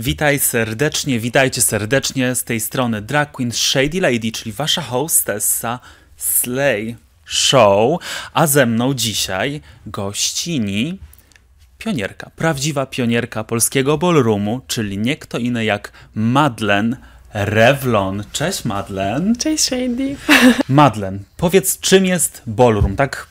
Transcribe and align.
Witaj 0.00 0.38
serdecznie, 0.38 1.20
witajcie 1.20 1.62
serdecznie 1.62 2.34
z 2.34 2.44
tej 2.44 2.60
strony 2.60 3.02
Drag 3.02 3.32
Queen 3.32 3.52
Shady 3.52 4.00
Lady, 4.00 4.32
czyli 4.32 4.52
wasza 4.52 4.82
hostessa 4.82 5.80
Slay 6.16 6.96
Show, 7.24 8.00
a 8.34 8.46
ze 8.46 8.66
mną 8.66 8.94
dzisiaj 8.94 9.60
gościni 9.86 10.98
pionierka, 11.78 12.30
prawdziwa 12.36 12.86
pionierka 12.86 13.44
polskiego 13.44 13.98
ballroomu, 13.98 14.60
czyli 14.66 14.98
nie 14.98 15.16
kto 15.16 15.38
inny 15.38 15.64
jak 15.64 15.92
Madlen 16.14 16.96
Revlon. 17.34 18.24
Cześć 18.32 18.64
Madlen. 18.64 19.36
Cześć 19.36 19.64
Shady. 19.64 20.16
Madlen, 20.68 21.24
powiedz 21.36 21.80
czym 21.80 22.06
jest 22.06 22.42
ballroom, 22.46 22.96
tak 22.96 23.26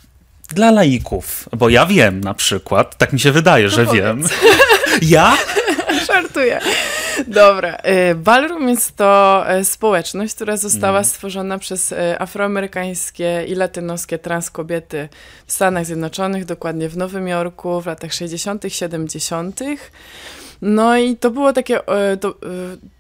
dla 0.50 0.72
laików, 0.72 1.50
bo 1.58 1.70
ja 1.70 1.86
wiem 1.86 2.22
na 2.22 2.34
przykład, 2.34 2.98
tak 2.98 3.14
mi 3.14 3.20
się 3.20 3.32
wydaje, 3.32 3.70
że 3.70 3.86
wiem. 3.86 4.24
Ja? 5.02 5.38
Żartuję. 6.08 6.60
Dobra. 7.28 7.78
Y, 8.12 8.16
ballroom 8.16 8.70
jest 8.70 8.96
to 8.96 9.44
y, 9.60 9.66
społeczność, 9.66 10.36
która 10.36 10.58
została 10.58 11.04
stworzona 11.04 11.60
przez 11.60 11.92
y, 11.92 11.96
afroamerykańskie 12.20 13.46
i 13.48 13.56
latynoskie 13.56 14.20
trans 14.20 14.52
kobiety 14.52 15.10
w 15.48 15.52
Stanach 15.52 15.86
Zjednoczonych, 15.86 16.46
dokładnie 16.46 16.90
w 16.90 16.98
Nowym 16.98 17.28
Jorku 17.28 17.82
w 17.82 17.86
latach 17.86 18.14
60., 18.14 18.64
70. 18.68 19.60
No 20.62 20.98
i 20.98 21.16
to 21.16 21.32
było 21.32 21.54
takie, 21.54 21.80
to, 22.22 22.36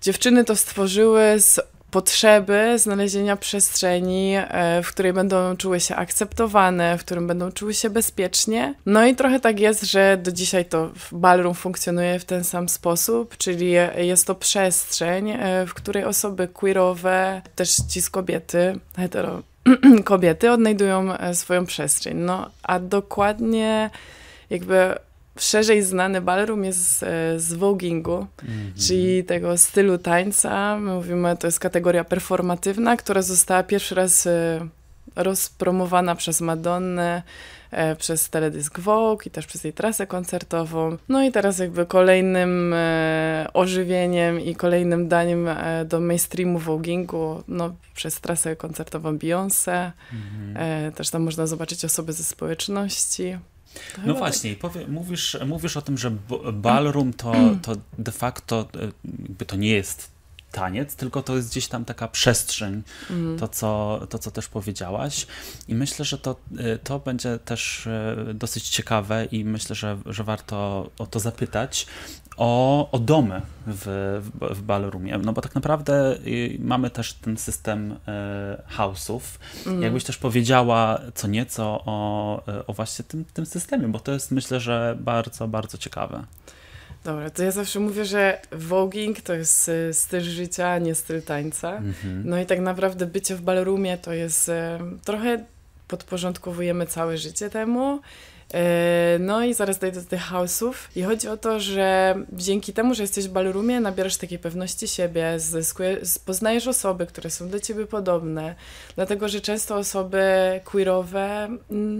dziewczyny 0.02 0.43
to 0.43 0.55
stworzyły 0.55 1.39
z 1.39 1.59
potrzeby 1.97 2.79
znalezienia 2.79 3.37
przestrzeni, 3.37 4.33
e, 4.35 4.83
w 4.83 4.88
której 4.88 5.13
będą 5.13 5.57
czuły 5.57 5.79
się 5.79 5.95
akceptowane, 5.95 6.97
w 6.97 7.05
którym 7.05 7.27
będą 7.27 7.51
czuły 7.51 7.73
się 7.73 7.89
bezpiecznie. 7.89 8.73
No 8.85 9.05
i 9.05 9.15
trochę 9.15 9.39
tak 9.39 9.59
jest, 9.59 9.83
że 9.83 10.17
do 10.17 10.31
dzisiaj 10.31 10.65
to 10.65 10.91
ballroom 11.11 11.55
funkcjonuje 11.55 12.19
w 12.19 12.25
ten 12.25 12.43
sam 12.43 12.69
sposób, 12.69 13.38
czyli 13.38 13.71
jest 13.97 14.27
to 14.27 14.35
przestrzeń, 14.35 15.29
e, 15.29 15.65
w 15.65 15.73
której 15.73 16.03
osoby 16.03 16.47
queerowe, 16.47 17.41
też 17.55 17.75
ci 17.89 18.02
z 18.02 18.09
kobiety, 18.09 18.79
hetero 18.95 19.41
kobiety 20.03 20.52
odnajdują 20.52 21.13
e, 21.13 21.35
swoją 21.35 21.66
przestrzeń. 21.66 22.17
No 22.17 22.50
a 22.63 22.79
dokładnie 22.79 23.89
jakby 24.50 24.95
szerzej 25.39 25.83
znany 25.83 26.21
ballroom 26.21 26.63
jest 26.63 26.97
z, 26.97 27.03
e, 27.03 27.39
z 27.39 27.53
voguingu, 27.53 28.16
mm 28.16 28.27
-hmm. 28.43 28.88
czyli 28.88 29.23
tego 29.23 29.57
stylu 29.57 29.97
tańca. 29.97 30.77
My 30.77 30.94
mówimy, 30.94 31.38
to 31.38 31.47
jest 31.47 31.59
kategoria 31.59 32.03
performatywna, 32.03 32.97
która 32.97 33.21
została 33.21 33.63
pierwszy 33.63 33.95
raz 33.95 34.27
e, 34.27 34.67
rozpromowana 35.16 36.16
przez 36.16 36.41
Madonnę, 36.41 37.23
e, 37.71 37.95
przez 37.95 38.29
teledysk 38.29 38.79
Vogue 38.79 39.21
i 39.25 39.29
też 39.29 39.47
przez 39.47 39.63
jej 39.63 39.73
trasę 39.73 40.07
koncertową. 40.07 40.97
No 41.09 41.23
i 41.23 41.31
teraz 41.31 41.59
jakby 41.59 41.85
kolejnym 41.85 42.75
ożywieniem 43.53 44.41
i 44.41 44.55
kolejnym 44.55 45.07
daniem 45.07 45.49
do 45.85 45.99
mainstreamu 45.99 46.59
voguingu, 46.59 47.44
no 47.47 47.75
przez 47.95 48.22
trasę 48.22 48.55
koncertową 48.55 49.17
Beyoncé. 49.17 49.72
Mm 49.72 49.94
-hmm. 50.53 50.91
Też 50.91 51.09
tam 51.09 51.23
można 51.23 51.47
zobaczyć 51.47 51.85
osoby 51.85 52.13
ze 52.13 52.23
społeczności. 52.23 53.38
No 54.06 54.14
właśnie, 54.14 54.56
powie, 54.56 54.88
mówisz, 54.88 55.38
mówisz 55.45 55.78
o 55.78 55.81
tym, 55.81 55.97
że 55.97 56.11
ballroom 56.53 57.14
to, 57.14 57.33
mm. 57.33 57.59
to 57.59 57.75
de 57.97 58.11
facto 58.11 58.67
e, 58.75 58.92
jakby 59.22 59.45
to 59.45 59.56
nie 59.56 59.69
jest 59.69 60.17
taniec, 60.52 60.95
tylko 60.95 61.23
to 61.23 61.36
jest 61.36 61.52
gdzieś 61.52 61.67
tam 61.67 61.86
taka 61.86 62.08
przestrzeń, 62.08 62.84
mm. 63.09 63.39
to, 63.39 63.47
co, 63.47 64.00
to 64.09 64.19
co 64.19 64.31
też 64.31 64.47
powiedziałaś. 64.47 65.28
I 65.67 65.75
myślę, 65.75 66.06
że 66.06 66.17
to, 66.17 66.36
e, 66.58 66.78
to 66.78 67.00
będzie 67.00 67.39
też 67.39 67.88
e, 67.88 68.16
dosyć 68.34 68.69
ciekawe 68.69 69.25
i 69.25 69.45
myślę, 69.45 69.75
że, 69.75 69.97
że 70.06 70.23
warto 70.23 70.89
o 70.97 71.08
to 71.08 71.19
zapytać, 71.19 71.88
o, 72.38 72.91
o 72.91 72.99
domy 72.99 73.41
w, 73.67 73.85
w, 74.21 74.55
w 74.55 74.61
ballroomie, 74.61 75.17
no 75.17 75.33
bo 75.33 75.41
tak 75.41 75.55
naprawdę 75.55 76.17
y, 76.27 76.57
mamy 76.59 76.89
też 76.89 77.13
ten 77.13 77.38
system 77.38 77.91
y, 77.91 77.95
house'ów. 78.77 79.21
Mm. 79.66 79.81
Jakbyś 79.81 80.03
też 80.03 80.17
powiedziała 80.17 81.02
co 81.16 81.27
nieco 81.27 81.81
o, 81.85 82.44
o 82.67 82.73
właśnie 82.73 83.06
tym, 83.06 83.25
tym 83.34 83.45
systemie, 83.45 83.88
bo 83.88 84.00
to 84.00 84.12
jest 84.12 84.31
myślę, 84.31 84.59
że 84.59 84.97
bardzo, 85.00 85.47
bardzo 85.47 85.78
ciekawe. 85.78 86.23
Dobra, 87.03 87.29
to 87.29 87.44
ja 87.44 87.51
zawsze 87.51 87.79
mówię, 87.79 88.06
że 88.06 88.41
voging 88.51 89.22
to 89.22 89.33
jest 89.33 89.69
y, 89.69 89.94
styl 89.94 90.22
życia, 90.22 90.78
nie 90.78 90.95
styl 90.95 91.22
tańca. 91.22 91.78
Mm 91.78 91.94
-hmm. 91.94 92.22
No 92.25 92.39
i 92.39 92.45
tak 92.45 92.59
naprawdę 92.59 93.06
bycie 93.06 93.35
w 93.35 93.41
ballroomie 93.41 93.97
to 93.97 94.13
jest 94.13 94.51
trochę 95.03 95.45
podporządkowujemy 95.88 96.88
całe 96.88 97.17
życie 97.17 97.50
temu 97.50 98.01
no 99.19 99.46
i 99.46 99.53
zaraz 99.53 99.80
dojdę 99.80 100.02
do 100.02 100.08
tych 100.08 100.22
house'ów. 100.22 100.74
I 100.96 101.03
chodzi 101.03 101.28
o 101.28 101.38
to, 101.38 101.59
że 101.59 102.16
dzięki 102.34 102.74
temu, 102.74 102.94
że 102.94 103.03
jesteś 103.03 103.28
w 103.28 103.31
ballroomie, 103.31 103.80
nabierasz 103.80 104.18
takiej 104.18 104.40
pewności 104.40 104.88
siebie, 104.88 105.40
zyskujesz, 105.40 106.19
poznajesz 106.25 106.68
osoby, 106.68 107.06
które 107.06 107.30
są 107.30 107.50
do 107.50 107.59
ciebie 107.59 107.86
podobne, 107.86 108.56
dlatego, 108.96 109.28
że 109.28 109.41
często 109.41 109.75
osoby 109.75 110.22
queerowe 110.66 111.50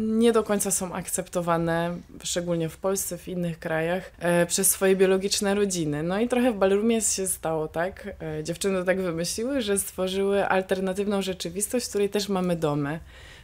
nie 0.08 0.32
do 0.32 0.44
końca 0.44 0.72
są 0.72 0.94
akceptowane, 0.94 1.98
szczególnie 2.24 2.70
w 2.70 2.78
Polsce, 2.78 3.18
w 3.18 3.28
innych 3.28 3.60
krajach, 3.60 4.12
e, 4.20 4.46
przez 4.46 4.70
swoje 4.70 4.96
biologiczne 4.96 5.56
rodziny. 5.56 6.04
No 6.04 6.20
i 6.20 6.28
trochę 6.28 6.52
w 6.52 6.56
ballroomie 6.56 7.02
się 7.02 7.28
stało, 7.28 7.68
tak? 7.68 8.10
E, 8.40 8.44
dziewczyny 8.44 8.86
tak 8.86 9.02
wymyśliły, 9.02 9.62
że 9.62 9.80
stworzyły 9.80 10.46
alternatywną 10.48 11.22
rzeczywistość, 11.22 11.86
w 11.86 11.90
której 11.90 12.10
też 12.10 12.30
mamy 12.30 12.56
domy 12.56 13.00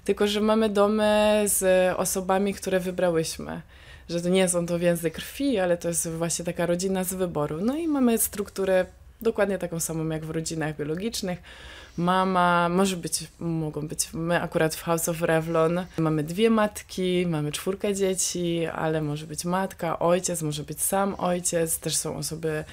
tylko 0.05 0.27
że 0.27 0.41
mamy 0.41 0.69
domy 0.69 1.43
z 1.45 1.93
osobami, 1.97 2.53
które 2.53 2.79
wybrałyśmy. 2.79 3.61
Że 4.09 4.21
to 4.21 4.29
nie 4.29 4.49
są 4.49 4.65
to 4.65 4.79
więzy 4.79 5.11
krwi, 5.11 5.59
ale 5.59 5.77
to 5.77 5.87
jest 5.87 6.09
właśnie 6.09 6.45
taka 6.45 6.65
rodzina 6.65 7.03
z 7.03 7.13
wyboru. 7.13 7.61
No 7.61 7.77
i 7.77 7.87
mamy 7.87 8.17
strukturę 8.17 8.85
dokładnie 9.21 9.57
taką 9.57 9.79
samą 9.79 10.09
jak 10.09 10.25
w 10.25 10.29
rodzinach 10.29 10.77
biologicznych 10.77 11.39
mama, 11.97 12.69
może 12.69 12.97
być, 12.97 13.27
mogą 13.39 13.87
być, 13.87 14.09
my 14.13 14.41
akurat 14.41 14.75
w 14.75 14.81
House 14.81 15.09
of 15.09 15.21
Revlon 15.21 15.85
mamy 15.97 16.23
dwie 16.23 16.49
matki, 16.49 17.25
mamy 17.27 17.51
czwórkę 17.51 17.95
dzieci, 17.95 18.65
ale 18.65 19.01
może 19.01 19.27
być 19.27 19.45
matka, 19.45 19.99
ojciec, 19.99 20.41
może 20.41 20.63
być 20.63 20.81
sam 20.81 21.15
ojciec, 21.17 21.79
też 21.79 21.95
są 21.95 22.17
osoby, 22.17 22.63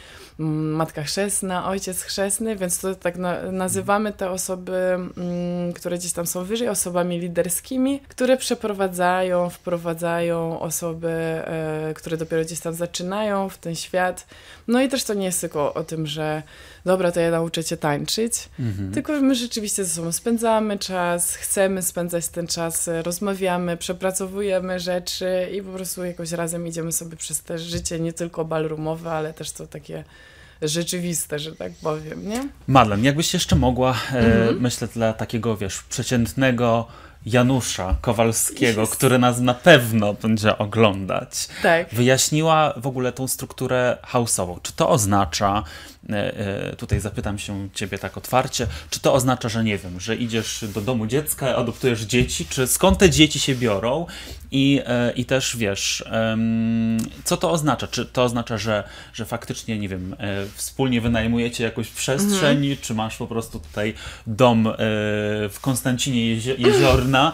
mm, 0.40 0.72
matka 0.72 1.02
chrzestna, 1.02 1.68
ojciec 1.68 2.02
chrzestny, 2.02 2.56
więc 2.56 2.80
to 2.80 2.94
tak 2.94 3.16
na, 3.16 3.52
nazywamy 3.52 4.12
te 4.12 4.30
osoby, 4.30 4.72
mm, 4.76 5.72
które 5.72 5.98
gdzieś 5.98 6.12
tam 6.12 6.26
są 6.26 6.44
wyżej, 6.44 6.68
osobami 6.68 7.20
liderskimi, 7.20 8.00
które 8.08 8.36
przeprowadzają, 8.36 9.50
wprowadzają 9.50 10.60
osoby, 10.60 11.08
e, 11.10 11.94
które 11.96 12.16
dopiero 12.16 12.44
gdzieś 12.44 12.60
tam 12.60 12.74
zaczynają 12.74 13.48
w 13.48 13.58
ten 13.58 13.74
świat. 13.74 14.26
No 14.68 14.82
i 14.82 14.88
też 14.88 15.04
to 15.04 15.14
nie 15.14 15.26
jest 15.26 15.40
tylko 15.40 15.74
o 15.74 15.84
tym, 15.84 16.06
że 16.06 16.42
dobra, 16.84 17.12
to 17.12 17.20
ja 17.20 17.30
nauczę 17.30 17.64
cię 17.64 17.76
tańczyć, 17.76 18.48
mhm. 18.60 18.92
tylko 18.92 19.09
my 19.22 19.34
rzeczywiście 19.34 19.84
ze 19.84 19.94
sobą 19.94 20.12
spędzamy 20.12 20.78
czas, 20.78 21.34
chcemy 21.34 21.82
spędzać 21.82 22.28
ten 22.28 22.46
czas, 22.46 22.90
rozmawiamy, 23.02 23.76
przepracowujemy 23.76 24.80
rzeczy 24.80 25.48
i 25.54 25.62
po 25.62 25.72
prostu 25.72 26.04
jakoś 26.04 26.32
razem 26.32 26.66
idziemy 26.66 26.92
sobie 26.92 27.16
przez 27.16 27.42
te 27.42 27.58
życie 27.58 28.00
nie 28.00 28.12
tylko 28.12 28.44
ballroomowe, 28.44 29.10
ale 29.10 29.34
też 29.34 29.52
to 29.52 29.66
takie 29.66 30.04
rzeczywiste, 30.62 31.38
że 31.38 31.56
tak 31.56 31.72
powiem, 31.82 32.28
nie? 32.28 32.48
Madlen, 32.66 33.04
jakbyś 33.04 33.34
jeszcze 33.34 33.56
mogła, 33.56 33.90
e, 33.90 34.18
mhm. 34.18 34.60
myślę, 34.60 34.88
dla 34.88 35.12
takiego, 35.12 35.56
wiesz, 35.56 35.82
przeciętnego 35.82 36.86
Janusza 37.26 37.96
Kowalskiego, 38.00 38.80
Jest. 38.80 38.96
który 38.96 39.18
nas 39.18 39.40
na 39.40 39.54
pewno 39.54 40.14
będzie 40.14 40.58
oglądać, 40.58 41.48
tak. 41.62 41.88
wyjaśniła 41.94 42.74
w 42.76 42.86
ogóle 42.86 43.12
tą 43.12 43.28
strukturę 43.28 43.98
house'ową. 44.12 44.62
Czy 44.62 44.72
to 44.72 44.88
oznacza, 44.88 45.64
E, 45.99 45.99
e, 45.99 45.99
tutaj 46.76 47.00
zapytam 47.00 47.38
się 47.38 47.68
ciebie 47.74 47.98
tak 47.98 48.16
otwarcie, 48.16 48.66
czy 48.90 49.00
to 49.00 49.14
oznacza, 49.14 49.48
że 49.48 49.64
nie 49.64 49.78
wiem, 49.78 50.00
że 50.00 50.16
idziesz 50.16 50.64
do 50.74 50.80
domu 50.80 51.06
dziecka, 51.06 51.56
adoptujesz 51.56 52.00
dzieci, 52.00 52.46
czy 52.46 52.66
skąd 52.66 52.98
te 52.98 53.10
dzieci 53.10 53.40
się 53.40 53.54
biorą 53.54 54.06
i, 54.50 54.80
e, 54.86 55.12
i 55.12 55.24
też 55.24 55.56
wiesz, 55.56 56.04
co 57.24 57.36
to 57.36 57.50
oznacza? 57.50 57.86
Czy 57.86 58.06
to 58.06 58.22
oznacza, 58.22 58.58
że, 58.58 58.84
że 59.12 59.24
faktycznie, 59.24 59.78
nie 59.78 59.88
wiem, 59.88 60.16
wspólnie 60.54 61.00
wynajmujecie 61.00 61.64
jakąś 61.64 61.88
przestrzeń, 61.88 62.56
mhm. 62.56 62.76
czy 62.82 62.94
masz 62.94 63.16
po 63.16 63.26
prostu 63.26 63.60
tutaj 63.60 63.94
dom 64.26 64.68
w 65.50 65.56
Konstancinie 65.60 66.34
Jeziorna, 66.58 67.32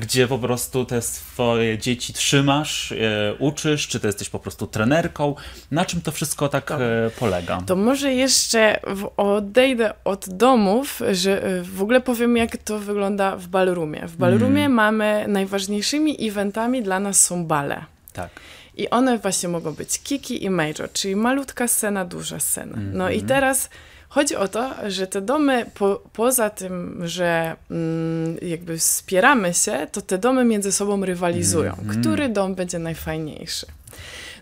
gdzie 0.00 0.28
po 0.28 0.38
prostu 0.38 0.84
te 0.84 1.02
swoje 1.02 1.78
dzieci 1.78 2.12
trzymasz, 2.12 2.94
uczysz, 3.38 3.88
czy 3.88 4.00
to 4.00 4.06
jesteś 4.06 4.28
po 4.28 4.38
prostu 4.38 4.66
trenerką? 4.66 5.34
Na 5.70 5.84
czym 5.84 6.00
to 6.00 6.12
wszystko 6.12 6.48
tak 6.48 6.72
polega? 7.18 7.60
Może 7.96 8.14
jeszcze 8.14 8.80
odejdę 9.16 9.92
od 10.04 10.28
domów, 10.28 11.02
że 11.12 11.44
e, 11.44 11.62
w 11.62 11.82
ogóle 11.82 12.00
powiem, 12.00 12.36
jak 12.36 12.56
to 12.56 12.78
wygląda 12.78 13.36
w 13.36 13.48
ballroomie. 13.48 14.06
W 14.06 14.16
ballroomie 14.16 14.64
mm. 14.64 14.72
mamy 14.72 15.24
najważniejszymi 15.28 16.28
eventami 16.28 16.82
dla 16.82 17.00
nas 17.00 17.24
są 17.24 17.44
bale. 17.44 17.84
Tak. 18.12 18.30
I 18.76 18.90
one 18.90 19.18
właśnie 19.18 19.48
mogą 19.48 19.72
być 19.72 20.02
kiki 20.02 20.44
i 20.44 20.50
major, 20.50 20.92
czyli 20.92 21.16
malutka 21.16 21.68
scena, 21.68 22.04
duża 22.04 22.40
scena. 22.40 22.76
Mm 22.76 22.90
-hmm. 22.92 22.94
No 22.94 23.10
i 23.10 23.20
mhm. 23.20 23.28
teraz 23.28 23.70
chodzi 24.08 24.36
o 24.36 24.48
to, 24.48 24.74
że 24.88 25.06
te 25.06 25.20
domy, 25.20 25.66
po, 25.74 26.02
poza 26.12 26.50
tym, 26.50 27.02
że 27.04 27.56
mm, 27.70 28.36
jakby 28.42 28.78
wspieramy 28.78 29.54
się, 29.54 29.86
to 29.92 30.02
te 30.02 30.18
domy 30.18 30.44
między 30.44 30.72
sobą 30.72 31.04
rywalizują. 31.04 31.74
Mm 31.74 31.86
-hmm. 31.86 32.00
Który 32.00 32.28
dom 32.28 32.54
będzie 32.54 32.78
najfajniejszy? 32.78 33.66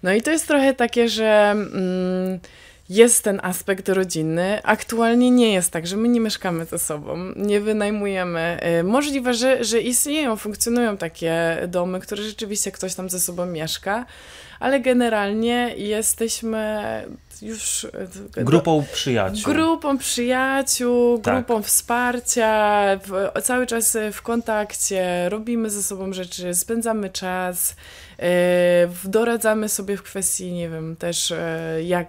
No 0.03 0.13
i 0.13 0.23
to 0.23 0.31
jest 0.31 0.49
trochę 0.49 0.75
takie, 0.75 1.09
że... 1.09 1.57
Jest 2.89 3.25
ten 3.25 3.41
aspekt 3.43 3.89
rodzinny. 3.89 4.61
Aktualnie 4.63 5.31
nie 5.31 5.53
jest 5.53 5.71
tak, 5.71 5.87
że 5.87 5.97
my 5.97 6.09
nie 6.09 6.21
mieszkamy 6.21 6.65
ze 6.65 6.79
sobą, 6.79 7.17
nie 7.37 7.61
wynajmujemy. 7.61 8.61
Y, 8.81 8.83
możliwe, 8.83 9.35
że, 9.35 9.65
że 9.65 9.81
istnieją, 9.81 10.37
funkcjonują 10.37 10.97
takie 10.97 11.59
domy, 11.69 12.01
które 12.01 12.23
rzeczywiście 12.23 12.73
ktoś 12.73 12.95
tam 12.95 13.11
ze 13.11 13.21
sobą 13.21 13.47
mieszka, 13.47 14.07
ale 14.61 14.81
generalnie 14.81 15.75
jesteśmy 15.77 16.83
już... 17.43 17.87
E, 18.37 18.45
grupą 18.45 18.85
przyjaciół. 18.93 19.53
Grupą 19.53 19.99
przyjaciół, 19.99 21.19
tak. 21.19 21.35
grupą 21.35 21.63
wsparcia, 21.63 22.85
w, 23.07 23.43
cały 23.43 23.67
czas 23.67 23.97
w 24.13 24.23
kontakcie, 24.23 25.29
robimy 25.29 25.71
ze 25.71 25.83
sobą 25.83 26.13
rzeczy, 26.13 26.55
spędzamy 26.55 27.11
czas, 27.11 27.77
yy, 28.19 28.27
doradzamy 29.05 29.69
sobie 29.69 29.97
w 29.97 30.03
kwestii, 30.03 30.53
nie 30.53 30.69
wiem, 30.69 30.97
też 30.97 31.31
yy, 31.31 31.85
jak 31.85 32.09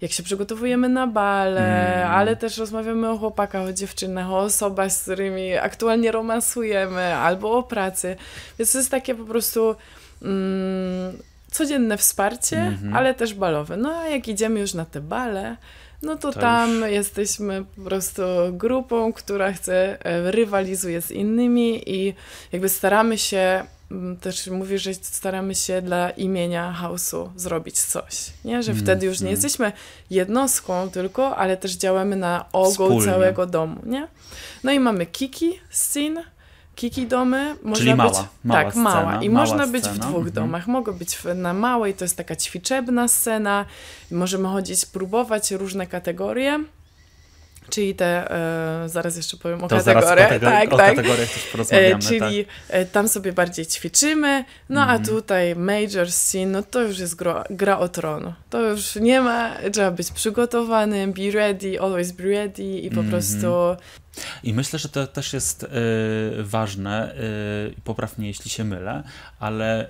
jak 0.00 0.12
się 0.12 0.22
przygotowujemy 0.22 0.88
na 0.88 1.06
bale, 1.06 1.94
mm. 1.94 2.10
ale 2.10 2.36
też 2.36 2.58
rozmawiamy 2.58 3.10
o 3.10 3.18
chłopakach, 3.18 3.68
o 3.68 3.72
dziewczynach, 3.72 4.30
o 4.30 4.38
osobach, 4.38 4.92
z 4.92 5.02
którymi 5.02 5.56
aktualnie 5.56 6.12
romansujemy, 6.12 7.14
albo 7.14 7.58
o 7.58 7.62
pracy. 7.62 8.16
Więc 8.58 8.72
to 8.72 8.78
jest 8.78 8.90
takie 8.90 9.14
po 9.14 9.24
prostu 9.24 9.76
mm, 10.22 11.18
codzienne 11.50 11.96
wsparcie, 11.96 12.56
mm 12.56 12.76
-hmm. 12.76 12.96
ale 12.96 13.14
też 13.14 13.34
balowe. 13.34 13.76
No 13.76 13.98
a 13.98 14.08
jak 14.08 14.28
idziemy 14.28 14.60
już 14.60 14.74
na 14.74 14.84
te 14.84 15.00
bale, 15.00 15.56
no 16.02 16.16
to, 16.16 16.32
to 16.32 16.40
tam 16.40 16.80
już... 16.80 16.90
jesteśmy 16.90 17.64
po 17.76 17.82
prostu 17.82 18.22
grupą, 18.52 19.12
która 19.12 19.52
chce, 19.52 20.04
e, 20.04 20.30
rywalizuje 20.30 21.02
z 21.02 21.10
innymi 21.10 21.90
i 21.90 22.14
jakby 22.52 22.68
staramy 22.68 23.18
się 23.18 23.64
też 24.20 24.46
mówię, 24.46 24.78
że 24.78 24.94
staramy 24.94 25.54
się 25.54 25.82
dla 25.82 26.10
imienia 26.10 26.76
house'u 26.82 27.28
zrobić 27.36 27.80
coś, 27.80 28.30
nie? 28.44 28.62
Że 28.62 28.72
mm, 28.72 28.84
wtedy 28.84 29.06
już 29.06 29.20
nie 29.20 29.28
mm. 29.28 29.32
jesteśmy 29.32 29.72
jednostką 30.10 30.90
tylko, 30.90 31.36
ale 31.36 31.56
też 31.56 31.72
działamy 31.72 32.16
na 32.16 32.44
ogół 32.52 32.70
Wspólnie. 32.72 33.04
całego 33.04 33.46
domu, 33.46 33.80
nie? 33.86 34.08
No 34.64 34.72
i 34.72 34.80
mamy 34.80 35.06
Kiki 35.06 35.60
Scene, 35.70 36.24
Kiki 36.80 37.06
domy. 37.06 37.56
Można 37.62 37.84
Czyli 37.84 37.94
mała, 37.94 38.10
być, 38.10 38.18
mała 38.44 38.62
Tak, 38.62 38.72
scena, 38.72 38.84
mała. 38.84 39.22
I 39.22 39.30
mała 39.30 39.46
można 39.46 39.64
scena. 39.66 39.72
być 39.72 39.84
w 39.84 39.98
dwóch 39.98 40.26
mhm. 40.26 40.32
domach. 40.32 40.66
Mogą 40.66 40.92
być 40.92 41.18
na 41.34 41.54
małej, 41.54 41.94
to 41.94 42.04
jest 42.04 42.16
taka 42.16 42.36
ćwiczebna 42.36 43.08
scena. 43.08 43.64
Możemy 44.10 44.48
chodzić, 44.48 44.86
próbować 44.86 45.50
różne 45.50 45.86
kategorie. 45.86 46.64
Czyli 47.70 47.94
te, 47.94 48.30
e, 48.84 48.88
zaraz 48.88 49.16
jeszcze 49.16 49.36
powiem 49.36 49.64
o 49.64 49.68
to 49.68 49.76
kategoriach. 49.76 50.28
Kategori 50.28 50.52
tak, 50.52 50.72
o 50.72 50.76
tak. 50.76 50.96
kategoriach 50.96 51.28
też 51.28 51.42
porozmawiamy. 51.42 51.94
E, 51.94 51.98
czyli 51.98 52.44
tak. 52.44 52.54
E, 52.68 52.86
tam 52.86 53.08
sobie 53.08 53.32
bardziej 53.32 53.66
ćwiczymy, 53.66 54.44
no 54.68 54.80
mm 54.80 54.90
a 54.90 54.96
mhm. 54.96 55.16
tutaj 55.16 55.56
major 55.56 56.12
scene, 56.12 56.46
no 56.46 56.62
to 56.62 56.82
już 56.82 56.98
jest 56.98 57.14
gra, 57.14 57.44
gra 57.50 57.78
o 57.78 57.88
tron. 57.88 58.32
To 58.50 58.60
już 58.60 58.96
nie 58.96 59.20
ma, 59.20 59.50
trzeba 59.72 59.90
być 59.90 60.10
przygotowanym, 60.10 61.12
be 61.12 61.30
ready, 61.30 61.80
always 61.80 62.12
be 62.12 62.24
ready 62.24 62.62
i 62.62 62.90
po 62.90 63.00
mm 63.00 63.10
prostu 63.10 63.46
i 64.42 64.54
myślę, 64.54 64.78
że 64.78 64.88
to 64.88 65.06
też 65.06 65.32
jest 65.32 65.62
y, 65.62 65.68
ważne, 66.42 67.14
y, 67.14 67.74
popraw 67.84 68.18
mnie 68.18 68.28
jeśli 68.28 68.50
się 68.50 68.64
mylę, 68.64 69.02
ale 69.38 69.86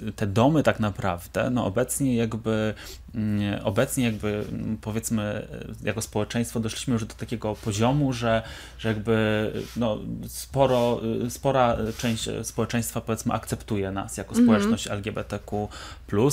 y, 0.00 0.12
te 0.16 0.26
domy 0.26 0.62
tak 0.62 0.80
naprawdę, 0.80 1.50
no 1.50 1.66
obecnie 1.66 2.16
jakby, 2.16 2.74
mm, 3.14 3.64
obecnie 3.64 4.04
jakby 4.04 4.44
mm, 4.52 4.78
powiedzmy 4.80 5.46
jako 5.82 6.02
społeczeństwo 6.02 6.60
doszliśmy 6.60 6.92
już 6.92 7.04
do 7.04 7.14
takiego 7.14 7.54
poziomu, 7.54 8.12
że, 8.12 8.42
że 8.78 8.88
jakby 8.88 9.52
no, 9.76 9.98
sporo, 10.28 11.00
spora 11.28 11.76
część 11.98 12.28
społeczeństwa 12.42 13.00
powiedzmy 13.00 13.32
akceptuje 13.32 13.90
nas 13.90 14.16
jako 14.16 14.30
mhm. 14.30 14.46
społeczność 14.46 14.86
LGBTQ+, 14.86 15.68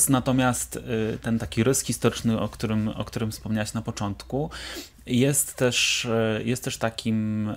natomiast 0.10 0.80
ten 1.22 1.40
taki 1.40 1.64
rys 1.64 1.82
historyczny, 1.82 2.40
o 2.40 2.50
którym, 2.50 2.88
o 2.88 3.06
którym 3.06 3.32
wspomniałaś 3.32 3.74
na 3.74 3.82
początku, 3.82 4.50
jest 5.06 5.56
też, 5.56 6.06
e, 6.06 6.44
jest 6.44 6.64
też 6.64 6.78
takim 6.78 7.50
e, 7.50 7.56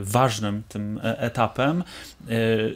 ważnym 0.00 0.62
tym 0.68 1.00
e, 1.04 1.18
etapem, 1.18 1.84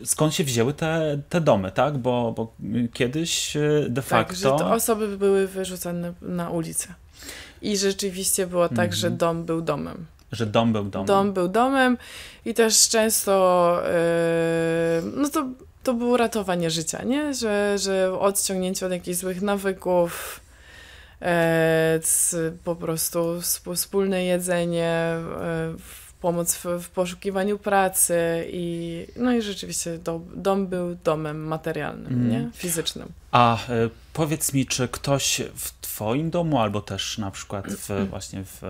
skąd 0.04 0.34
się 0.34 0.44
wzięły 0.44 0.74
te, 0.74 1.18
te 1.28 1.40
domy, 1.40 1.72
tak? 1.72 1.98
Bo, 1.98 2.32
bo 2.32 2.54
kiedyś 2.92 3.56
de 3.88 4.02
facto... 4.02 4.32
Tak, 4.32 4.36
że 4.36 4.64
te 4.64 4.72
osoby 4.72 5.18
były 5.18 5.48
wyrzucane 5.48 6.12
na 6.22 6.50
ulicę. 6.50 6.88
I 7.62 7.76
rzeczywiście 7.76 8.46
było 8.46 8.68
tak, 8.68 8.78
mhm. 8.78 8.92
że 8.92 9.10
dom 9.10 9.44
był 9.44 9.62
domem. 9.62 10.06
Że 10.32 10.46
dom 10.46 10.72
był 10.72 10.84
domem. 10.84 11.06
Dom 11.06 11.32
był 11.32 11.48
domem 11.48 11.98
i 12.44 12.54
też 12.54 12.88
często 12.88 13.82
no 15.16 15.28
to, 15.28 15.48
to 15.82 15.94
było 15.94 16.16
ratowanie 16.16 16.70
życia, 16.70 17.02
nie? 17.02 17.34
Że, 17.34 17.78
że 17.78 18.18
odciągnięcie 18.18 18.86
od 18.86 18.92
jakichś 18.92 19.18
złych 19.18 19.42
nawyków, 19.42 20.40
po 22.64 22.76
prostu 22.76 23.40
wspólne 23.75 24.25
jedzenie, 24.25 24.88
e, 24.88 25.75
pomoc 26.20 26.56
w, 26.56 26.64
w, 26.64 26.90
poszukiwaniu 26.90 27.58
pracy 27.58 28.46
i 28.52 29.06
no 29.17 29.32
i 29.32 29.43
rzeczywiście 29.43 29.99
do, 29.99 30.20
dom 30.34 30.67
był 30.67 30.96
domem 31.05 31.46
materialnym, 31.46 32.12
mm. 32.12 32.31
nie? 32.31 32.50
Fizycznym. 32.55 33.08
A 33.32 33.69
e, 33.69 33.90
powiedz 34.12 34.52
mi, 34.52 34.67
czy 34.67 34.88
ktoś 34.88 35.43
w 35.55 35.81
twoim 35.81 36.31
domu 36.31 36.58
albo 36.58 36.81
też 36.81 37.19
na 37.19 37.31
przykład 37.31 37.67
w, 37.69 37.88
właśnie 38.11 38.44
w, 38.44 38.61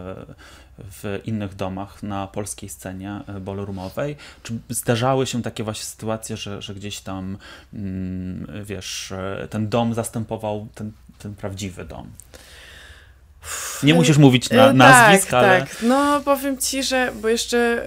w 0.79 1.20
innych 1.25 1.56
domach 1.56 2.02
na 2.02 2.26
polskiej 2.26 2.69
scenie 2.69 3.20
ballroomowej, 3.41 4.17
czy 4.43 4.58
zdarzały 4.69 5.26
się 5.26 5.43
takie 5.43 5.64
właśnie 5.64 5.85
sytuacje, 5.85 6.37
że, 6.37 6.62
że 6.62 6.75
gdzieś 6.75 7.00
tam 7.00 7.38
mm, 7.75 8.47
wiesz, 8.64 9.12
ten 9.50 9.69
dom 9.69 9.94
zastępował 9.94 10.69
ten 10.75 10.93
ten 11.20 11.35
prawdziwy 11.35 11.85
dom. 11.85 12.11
Nie 13.82 13.94
musisz 13.94 14.19
mówić 14.19 14.50
na, 14.50 14.70
e, 14.70 14.72
nazwisk, 14.72 15.31
tak, 15.31 15.44
ale... 15.44 15.60
Tak, 15.60 15.76
no 15.82 16.20
powiem 16.25 16.58
Ci, 16.58 16.82
że, 16.82 17.12
bo 17.22 17.28
jeszcze 17.28 17.84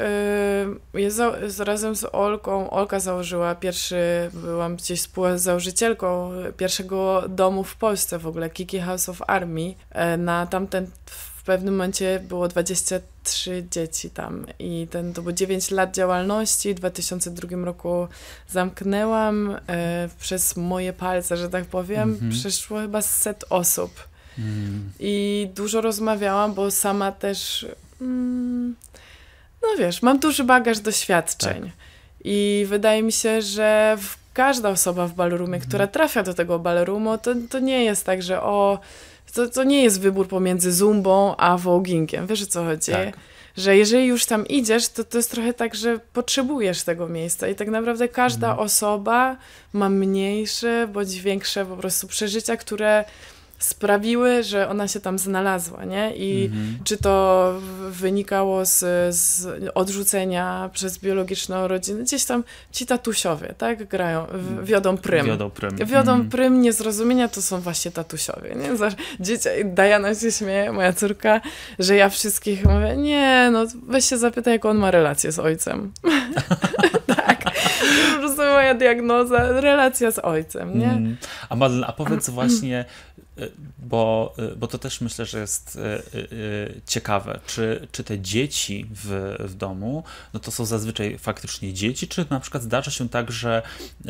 yy, 0.94 1.02
ja 1.02 1.10
za, 1.10 1.34
razem 1.60 1.96
z 1.96 2.06
Olką, 2.12 2.70
Olka 2.70 3.00
założyła 3.00 3.56
pierwszy, 3.56 4.30
byłam 4.34 4.76
gdzieś 4.76 5.00
współzałożycielką 5.00 6.32
pierwszego 6.58 7.24
domu 7.30 7.64
w 7.64 7.76
Polsce 7.76 8.20
w 8.20 8.28
ogóle, 8.28 8.50
Kiki 8.50 8.80
House 8.80 9.10
of 9.10 9.22
Army. 9.28 9.62
Yy, 9.62 10.18
na 10.18 10.48
tamten, 10.48 10.88
w 11.44 11.46
pewnym 11.46 11.74
momencie 11.74 12.20
było 12.30 12.48
23 12.48 13.68
dzieci 13.72 14.10
tam 14.10 14.46
i 14.60 14.88
ten, 14.92 15.14
to 15.14 15.22
było 15.22 15.34
9 15.34 15.72
lat 15.72 15.96
działalności, 15.96 16.74
w 16.74 16.78
2002 16.78 17.66
roku 17.66 18.08
zamknęłam 18.50 19.50
yy, 19.50 20.10
przez 20.20 20.56
moje 20.56 20.94
palce, 20.94 21.38
że 21.38 21.50
tak 21.50 21.66
powiem, 21.66 22.02
mm 22.02 22.20
-hmm. 22.20 22.40
przeszło 22.40 22.80
chyba 22.80 23.02
set 23.02 23.46
osób. 23.50 24.13
Mm. 24.40 24.92
I 25.00 25.48
dużo 25.56 25.82
rozmawiałam, 25.82 26.54
bo 26.54 26.72
sama 26.72 27.12
też, 27.12 27.66
mm, 28.02 28.76
no 29.62 29.68
wiesz, 29.80 30.02
mam 30.02 30.20
duży 30.20 30.44
bagaż 30.44 30.80
doświadczeń. 30.80 31.62
Tak. 31.62 31.72
I 32.24 32.66
wydaje 32.70 33.04
mi 33.04 33.12
się, 33.12 33.42
że 33.42 33.98
każda 34.34 34.70
osoba 34.70 35.08
w 35.08 35.14
ballroomie, 35.14 35.56
mm. 35.56 35.68
która 35.68 35.88
trafia 35.88 36.24
do 36.24 36.34
tego 36.34 36.60
ballroomu, 36.60 37.18
to, 37.18 37.32
to 37.50 37.60
nie 37.60 37.84
jest 37.84 38.06
tak, 38.06 38.24
że 38.24 38.42
o, 38.42 38.80
to, 39.34 39.50
to 39.50 39.64
nie 39.64 39.84
jest 39.84 40.02
wybór 40.02 40.28
pomiędzy 40.28 40.74
zumbą 40.74 41.36
a 41.38 41.58
vogingiem. 41.58 42.28
Wiesz 42.28 42.44
o 42.44 42.46
co 42.46 42.64
chodzi? 42.64 42.92
Tak. 42.92 43.18
Że 43.58 43.78
jeżeli 43.78 44.06
już 44.06 44.26
tam 44.26 44.48
idziesz, 44.48 44.90
to 44.90 45.04
to 45.04 45.18
jest 45.18 45.32
trochę 45.32 45.54
tak, 45.54 45.76
że 45.76 46.00
potrzebujesz 46.14 46.84
tego 46.84 47.08
miejsca 47.08 47.48
i 47.48 47.56
tak 47.56 47.68
naprawdę 47.68 48.08
każda 48.08 48.48
mm. 48.48 48.60
osoba 48.60 49.38
ma 49.74 49.90
mniejsze 49.90 50.88
bądź 50.94 51.22
większe 51.22 51.66
po 51.66 51.78
prostu 51.78 52.08
przeżycia, 52.08 52.58
które 52.58 53.06
sprawiły, 53.64 54.44
że 54.44 54.70
ona 54.70 54.88
się 54.88 55.00
tam 55.00 55.20
znalazła, 55.20 55.86
nie? 55.86 56.16
I 56.16 56.46
mhm. 56.46 56.78
czy 56.84 56.98
to 56.98 57.54
wynikało 57.90 58.66
z, 58.66 58.80
z, 59.16 59.48
odrzucenia 59.76 60.70
przez 60.74 60.98
biologiczną 60.98 61.68
rodzinę, 61.68 62.04
gdzieś 62.04 62.26
tam 62.26 62.44
ci 62.72 62.86
tatusiowie, 62.86 63.54
tak? 63.58 63.88
Grają, 63.88 64.26
w, 64.32 64.66
wiodą 64.66 64.98
prym. 64.98 65.26
Wiodą 65.26 65.50
prym. 65.50 65.76
Wiodą 65.76 66.12
mhm. 66.12 66.30
prym 66.30 66.62
niezrozumienia 66.62 67.28
to 67.28 67.42
są 67.42 67.62
właśnie 67.62 67.92
tatusiowie, 67.92 68.56
nie? 68.56 68.90
Dzieci, 69.20 69.50
Diana 69.66 70.16
się 70.16 70.32
śmieje, 70.32 70.72
moja 70.72 70.94
córka, 70.94 71.42
że 71.80 71.96
ja 71.96 72.10
wszystkich 72.10 72.66
mówię, 72.66 72.98
nie, 72.98 73.50
no 73.52 73.66
weź 73.88 74.06
się 74.06 74.18
zapytaj, 74.18 74.54
jak 74.54 74.66
on 74.66 74.78
ma 74.78 74.92
relację 74.92 75.32
z 75.32 75.40
ojcem. 75.40 75.92
tak. 77.16 77.44
Po 78.14 78.20
prostu 78.20 78.42
moja 78.42 78.74
diagnoza, 78.74 79.62
relacja 79.62 80.12
z 80.12 80.20
ojcem, 80.20 80.80
nie? 80.80 80.92
Mm. 80.92 81.18
A, 81.50 81.56
Madlen, 81.56 81.84
a 81.88 81.92
powiedz 81.92 82.30
właśnie, 82.30 82.86
Y, 83.33 83.33
bo, 83.80 84.34
y, 84.40 84.56
bo 84.56 84.68
to 84.68 84.78
też 84.78 85.02
myślę, 85.02 85.26
że 85.26 85.40
jest 85.40 85.76
y, 86.16 86.82
ciekawe, 86.88 87.40
czy, 87.48 87.88
czy 87.92 88.04
te 88.04 88.20
dzieci 88.20 88.88
w, 88.92 89.36
w 89.40 89.56
domu, 89.56 90.04
no 90.34 90.40
to 90.40 90.52
są 90.52 90.66
zazwyczaj 90.66 91.18
faktycznie 91.18 91.74
dzieci, 91.74 92.08
czy 92.08 92.26
na 92.30 92.40
przykład 92.40 92.64
zdarza 92.64 92.92
się 92.92 93.10
tak, 93.10 93.32
że, 93.32 93.62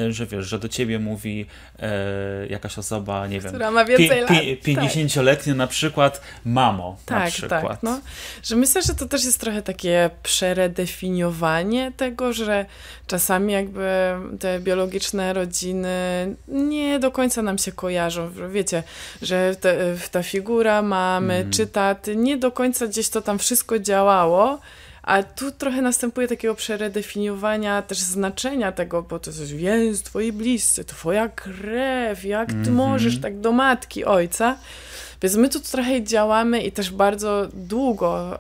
że 0.10 0.26
wiesz, 0.26 0.46
że 0.46 0.60
do 0.60 0.70
ciebie 0.70 1.00
mówi 1.00 1.46
e, 1.80 2.48
jakaś 2.48 2.78
osoba, 2.78 3.28
nie 3.28 3.40
Która 3.40 3.66
wiem, 3.66 3.74
ma 3.74 3.86
więcej 3.86 4.22
lat. 4.22 4.32
50-letnia 4.64 5.54
tak. 5.54 5.58
na 5.58 5.68
przykład 5.68 6.22
mamo, 6.46 6.98
tak, 7.06 7.18
na 7.18 7.26
tak, 7.26 7.34
przykład. 7.34 7.62
Tak, 7.64 7.84
no. 7.84 8.02
Że 8.44 8.56
myślę, 8.56 8.82
że 8.82 8.96
to 8.96 9.06
też 9.06 9.26
jest 9.26 9.40
trochę 9.40 9.62
takie 9.62 10.10
przeredefiniowanie 10.24 11.92
tego, 11.98 12.34
że 12.34 12.66
czasami 13.08 13.54
jakby 13.54 13.90
te 14.40 14.60
biologiczne 14.60 15.34
rodziny 15.34 15.96
nie 16.48 17.00
do 17.00 17.12
końca 17.12 17.42
nam 17.42 17.58
się 17.58 17.72
kojarzą. 17.72 18.32
Wiecie, 18.50 18.84
że 19.22 19.56
te, 19.56 19.96
ta 20.12 20.24
figura 20.24 20.82
mamy, 20.82 21.34
mm. 21.34 21.52
nie 22.16 22.38
do 22.38 22.52
końca 22.52 22.88
gdzieś 22.88 23.10
to 23.10 23.22
tam 23.22 23.40
wszystko 23.40 23.80
działało, 23.80 24.60
a 25.04 25.24
tu 25.24 25.52
trochę 25.52 25.82
następuje 25.82 26.28
takiego 26.28 26.56
przeredefiniowania 26.56 27.82
też 27.82 27.98
znaczenia 27.98 28.72
tego, 28.72 29.02
bo 29.02 29.20
to 29.20 29.32
jest 29.32 29.56
więc 29.56 30.04
twoi 30.04 30.32
bliscy, 30.32 30.86
twoja 30.86 31.30
krew, 31.30 32.26
jak 32.26 32.48
ty 32.48 32.54
mm 32.54 32.66
-hmm. 32.66 32.72
możesz 32.72 33.22
tak 33.22 33.40
do 33.40 33.52
matki, 33.52 34.06
ojca. 34.06 34.58
Więc 35.22 35.36
my 35.36 35.50
tu 35.50 35.60
trochę 35.60 36.04
działamy 36.04 36.62
i 36.62 36.72
też 36.72 36.92
bardzo 36.92 37.48
długo, 37.54 38.40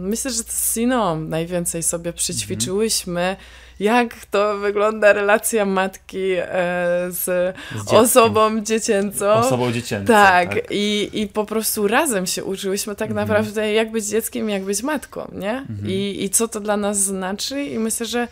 myślę, 0.00 0.30
że 0.30 0.42
z 0.42 0.74
Siną 0.74 1.20
najwięcej 1.20 1.82
sobie 1.82 2.12
przećwiczyłyśmy, 2.12 3.20
mm 3.20 3.34
-hmm 3.34 3.63
jak 3.80 4.26
to 4.26 4.58
wygląda 4.58 5.12
relacja 5.12 5.64
matki 5.64 6.32
e, 6.32 6.46
z, 7.08 7.56
z 7.86 7.92
osobą 7.92 8.60
dziecięcą. 8.60 9.32
Osobą 9.32 9.72
dziecięcą. 9.72 10.06
Tak, 10.06 10.54
tak, 10.54 10.64
I, 10.70 11.10
i 11.12 11.28
po 11.28 11.44
prostu 11.44 11.88
razem 11.88 12.26
się 12.26 12.44
uczyłyśmy 12.44 12.94
tak 12.94 13.10
mhm. 13.10 13.28
naprawdę, 13.28 13.72
jak 13.72 13.90
być 13.90 14.04
dzieckiem, 14.04 14.50
jak 14.50 14.64
być 14.64 14.82
matką, 14.82 15.30
nie? 15.32 15.52
Mhm. 15.52 15.90
I, 15.90 16.24
I 16.24 16.30
co 16.30 16.48
to 16.48 16.60
dla 16.60 16.76
nas 16.76 16.98
znaczy. 16.98 17.64
I 17.64 17.78
myślę, 17.78 18.06
że 18.06 18.28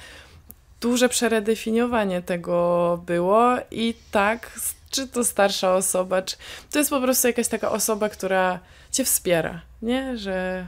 duże 0.80 1.08
przeredefiniowanie 1.08 2.22
tego 2.22 3.02
było 3.06 3.56
i 3.70 3.94
tak, 4.10 4.60
czy 4.90 5.08
to 5.08 5.24
starsza 5.24 5.74
osoba, 5.74 6.22
czy 6.22 6.36
to 6.70 6.78
jest 6.78 6.90
po 6.90 7.00
prostu 7.00 7.26
jakaś 7.26 7.48
taka 7.48 7.70
osoba, 7.70 8.08
która 8.08 8.58
cię 8.90 9.04
wspiera, 9.04 9.60
nie? 9.82 10.18
Że 10.18 10.66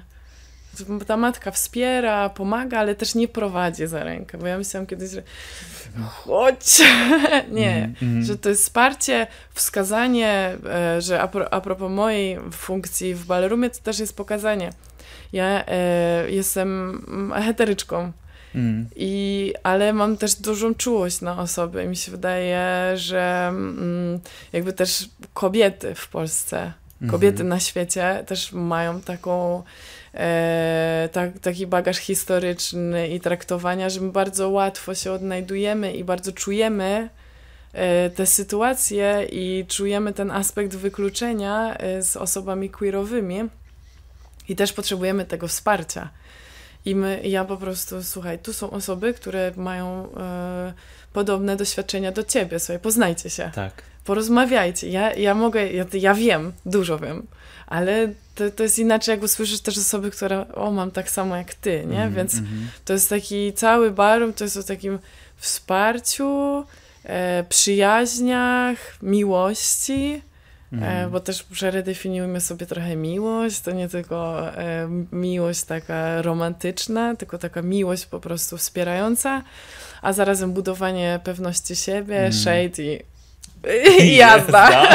ta 1.07 1.17
matka 1.17 1.51
wspiera, 1.51 2.29
pomaga, 2.29 2.79
ale 2.79 2.95
też 2.95 3.15
nie 3.15 3.29
prowadzi 3.29 3.87
za 3.87 4.05
rękę, 4.05 4.39
bo 4.39 4.47
ja 4.47 4.59
myślałam 4.59 4.87
kiedyś, 4.87 5.11
że 5.11 5.23
chodź, 6.09 6.83
nie, 7.51 7.93
mm, 8.03 8.25
że 8.25 8.39
to 8.39 8.49
jest 8.49 8.63
wsparcie, 8.63 9.27
wskazanie, 9.55 10.57
e, 10.67 11.01
że 11.01 11.21
a, 11.21 11.29
pro, 11.29 11.55
a 11.55 11.61
propos 11.61 11.91
mojej 11.91 12.39
funkcji 12.53 13.15
w 13.15 13.27
ballroomie, 13.27 13.71
to 13.71 13.79
też 13.83 13.99
jest 13.99 14.17
pokazanie. 14.17 14.71
Ja 15.33 15.65
e, 15.67 16.31
jestem 16.31 17.03
heteryczką, 17.35 18.13
Mm. 18.55 18.87
I, 18.97 19.55
ale 19.63 19.93
mam 19.93 20.17
też 20.17 20.35
dużą 20.35 20.75
czułość 20.75 21.21
na 21.21 21.39
osoby. 21.39 21.87
Mi 21.87 21.97
się 21.97 22.11
wydaje, 22.13 22.93
że 22.95 23.47
mm, 23.49 24.21
jakby 24.53 24.73
też 24.73 25.09
kobiety 25.35 25.95
w 25.95 26.09
Polsce, 26.09 26.73
kobiety 27.11 27.43
mm 27.43 27.47
-hmm. 27.47 27.51
na 27.51 27.61
świecie 27.61 28.25
też 28.27 28.53
mają 28.53 29.01
taką 29.01 29.63
e, 30.15 31.09
tak, 31.13 31.39
taki 31.39 31.67
bagaż 31.67 31.97
historyczny 31.97 33.09
i 33.09 33.21
traktowania, 33.21 33.91
że 33.91 34.01
my 34.01 34.13
bardzo 34.13 34.49
łatwo 34.49 34.95
się 34.95 35.13
odnajdujemy 35.13 35.93
i 35.93 36.05
bardzo 36.05 36.33
czujemy 36.33 37.09
e, 37.73 38.11
te 38.11 38.27
sytuacje 38.27 39.27
i 39.33 39.65
czujemy 39.69 40.13
ten 40.13 40.31
aspekt 40.31 40.77
wykluczenia 40.77 41.77
e, 41.77 42.03
z 42.03 42.17
osobami 42.17 42.71
queerowymi 42.71 43.49
i 44.49 44.57
też 44.57 44.73
potrzebujemy 44.73 45.25
tego 45.25 45.49
wsparcia. 45.49 46.11
I 46.85 46.95
my, 46.95 47.21
ja 47.25 47.45
po 47.45 47.57
prostu, 47.57 48.03
słuchaj, 48.03 48.39
tu 48.39 48.53
są 48.53 48.71
osoby, 48.71 49.15
które 49.15 49.53
mają 49.57 50.09
e, 50.17 50.73
podobne 51.15 51.57
doświadczenia 51.57 52.13
do 52.13 52.23
ciebie, 52.23 52.59
słuchaj, 52.59 52.79
poznajcie 52.79 53.31
się. 53.31 53.51
Tak. 53.55 53.83
Porozmawiajcie. 54.05 54.89
Ja, 54.89 55.15
ja 55.15 55.35
mogę, 55.35 55.73
ja, 55.73 55.85
ja 55.93 56.15
wiem, 56.15 56.53
dużo 56.67 56.99
wiem, 56.99 57.27
ale 57.67 58.09
to, 58.35 58.51
to 58.51 58.63
jest 58.63 58.79
inaczej, 58.79 59.13
jak 59.13 59.23
usłyszysz 59.23 59.61
też 59.61 59.79
osoby, 59.79 60.11
które, 60.11 60.55
o, 60.55 60.71
mam 60.71 60.91
tak 60.91 61.11
samo 61.11 61.37
jak 61.37 61.55
ty, 61.55 61.85
nie? 61.87 62.03
Mm, 62.03 62.15
Więc 62.15 62.35
mm. 62.35 62.69
to 62.85 62.93
jest 62.93 63.09
taki 63.11 63.53
cały 63.53 63.91
barum, 63.91 64.33
to 64.33 64.45
jest 64.45 64.57
o 64.57 64.63
takim 64.63 64.99
wsparciu, 65.37 66.65
e, 67.05 67.45
przyjaźniach, 67.49 68.79
miłości, 69.03 70.23
mm. 70.83 71.11
bo 71.11 71.21
też 71.21 71.43
przeredefiniujmy 71.43 72.41
sobie 72.41 72.67
trochę 72.67 72.97
miłość, 72.97 73.61
to 73.61 73.71
nie 73.71 73.89
tylko 73.89 74.49
e, 74.57 74.89
miłość 75.13 75.65
taka 75.65 76.23
romantyczna, 76.23 77.17
tylko 77.17 77.39
taka 77.39 77.63
miłość 77.63 78.07
po 78.07 78.21
prostu 78.21 78.57
wspierająca, 78.57 79.43
a 80.03 80.13
zarazem 80.13 80.53
budowanie 80.53 81.21
pewności 81.25 81.77
siebie, 81.77 82.19
mm. 82.19 82.33
shade 82.33 82.83
i 82.83 83.14
jazda. 84.21 84.89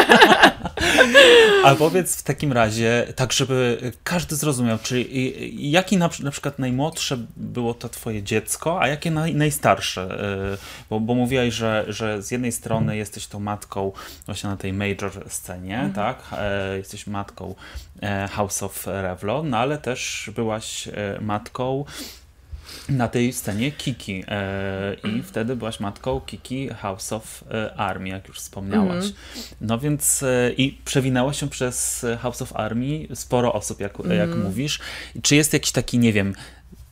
A 1.63 1.75
powiedz 1.75 2.15
w 2.15 2.23
takim 2.23 2.53
razie, 2.53 3.07
tak 3.15 3.33
żeby 3.33 3.91
każdy 4.03 4.35
zrozumiał, 4.35 4.77
czyli 4.83 5.71
jaki 5.71 5.97
na, 5.97 6.09
na 6.23 6.31
przykład 6.31 6.59
najmłodsze 6.59 7.17
było 7.37 7.73
to 7.73 7.89
twoje 7.89 8.23
dziecko, 8.23 8.81
a 8.81 8.87
jakie 8.87 9.11
naj, 9.11 9.35
najstarsze? 9.35 10.19
Y, 10.53 10.57
bo, 10.89 10.99
bo 10.99 11.15
mówiłaś, 11.15 11.53
że, 11.53 11.85
że 11.87 12.21
z 12.21 12.31
jednej 12.31 12.51
strony 12.51 12.97
jesteś 12.97 13.27
tą 13.27 13.39
matką 13.39 13.91
właśnie 14.25 14.49
na 14.49 14.57
tej 14.57 14.73
major 14.73 15.11
scenie, 15.27 15.75
mhm. 15.75 15.93
tak? 15.93 16.17
E, 16.37 16.77
jesteś 16.77 17.07
matką 17.07 17.55
e, 18.01 18.27
House 18.27 18.63
of 18.63 18.87
Revlon, 18.87 19.49
no 19.49 19.57
ale 19.57 19.77
też 19.77 20.31
byłaś 20.35 20.87
e, 20.87 20.91
matką 21.21 21.85
na 22.89 23.07
tej 23.07 23.33
scenie 23.33 23.71
Kiki 23.71 24.23
e, 24.27 24.93
i 24.93 25.23
wtedy 25.23 25.55
byłaś 25.55 25.79
matką 25.79 26.21
Kiki 26.21 26.69
House 26.69 27.13
of 27.13 27.43
e, 27.51 27.73
Army, 27.75 28.09
jak 28.09 28.27
już 28.27 28.37
wspomniałaś. 28.37 29.05
Mm. 29.05 29.13
No 29.61 29.79
więc 29.79 30.23
e, 30.23 30.51
i 30.57 30.71
przewinęło 30.85 31.33
się 31.33 31.49
przez 31.49 32.05
House 32.21 32.41
of 32.41 32.55
Army 32.55 33.07
sporo 33.13 33.53
osób, 33.53 33.79
jak, 33.79 33.99
mm. 33.99 34.17
jak 34.17 34.35
mówisz. 34.35 34.79
Czy 35.21 35.35
jest 35.35 35.53
jakiś 35.53 35.71
taki, 35.71 35.99
nie 35.99 36.13
wiem, 36.13 36.33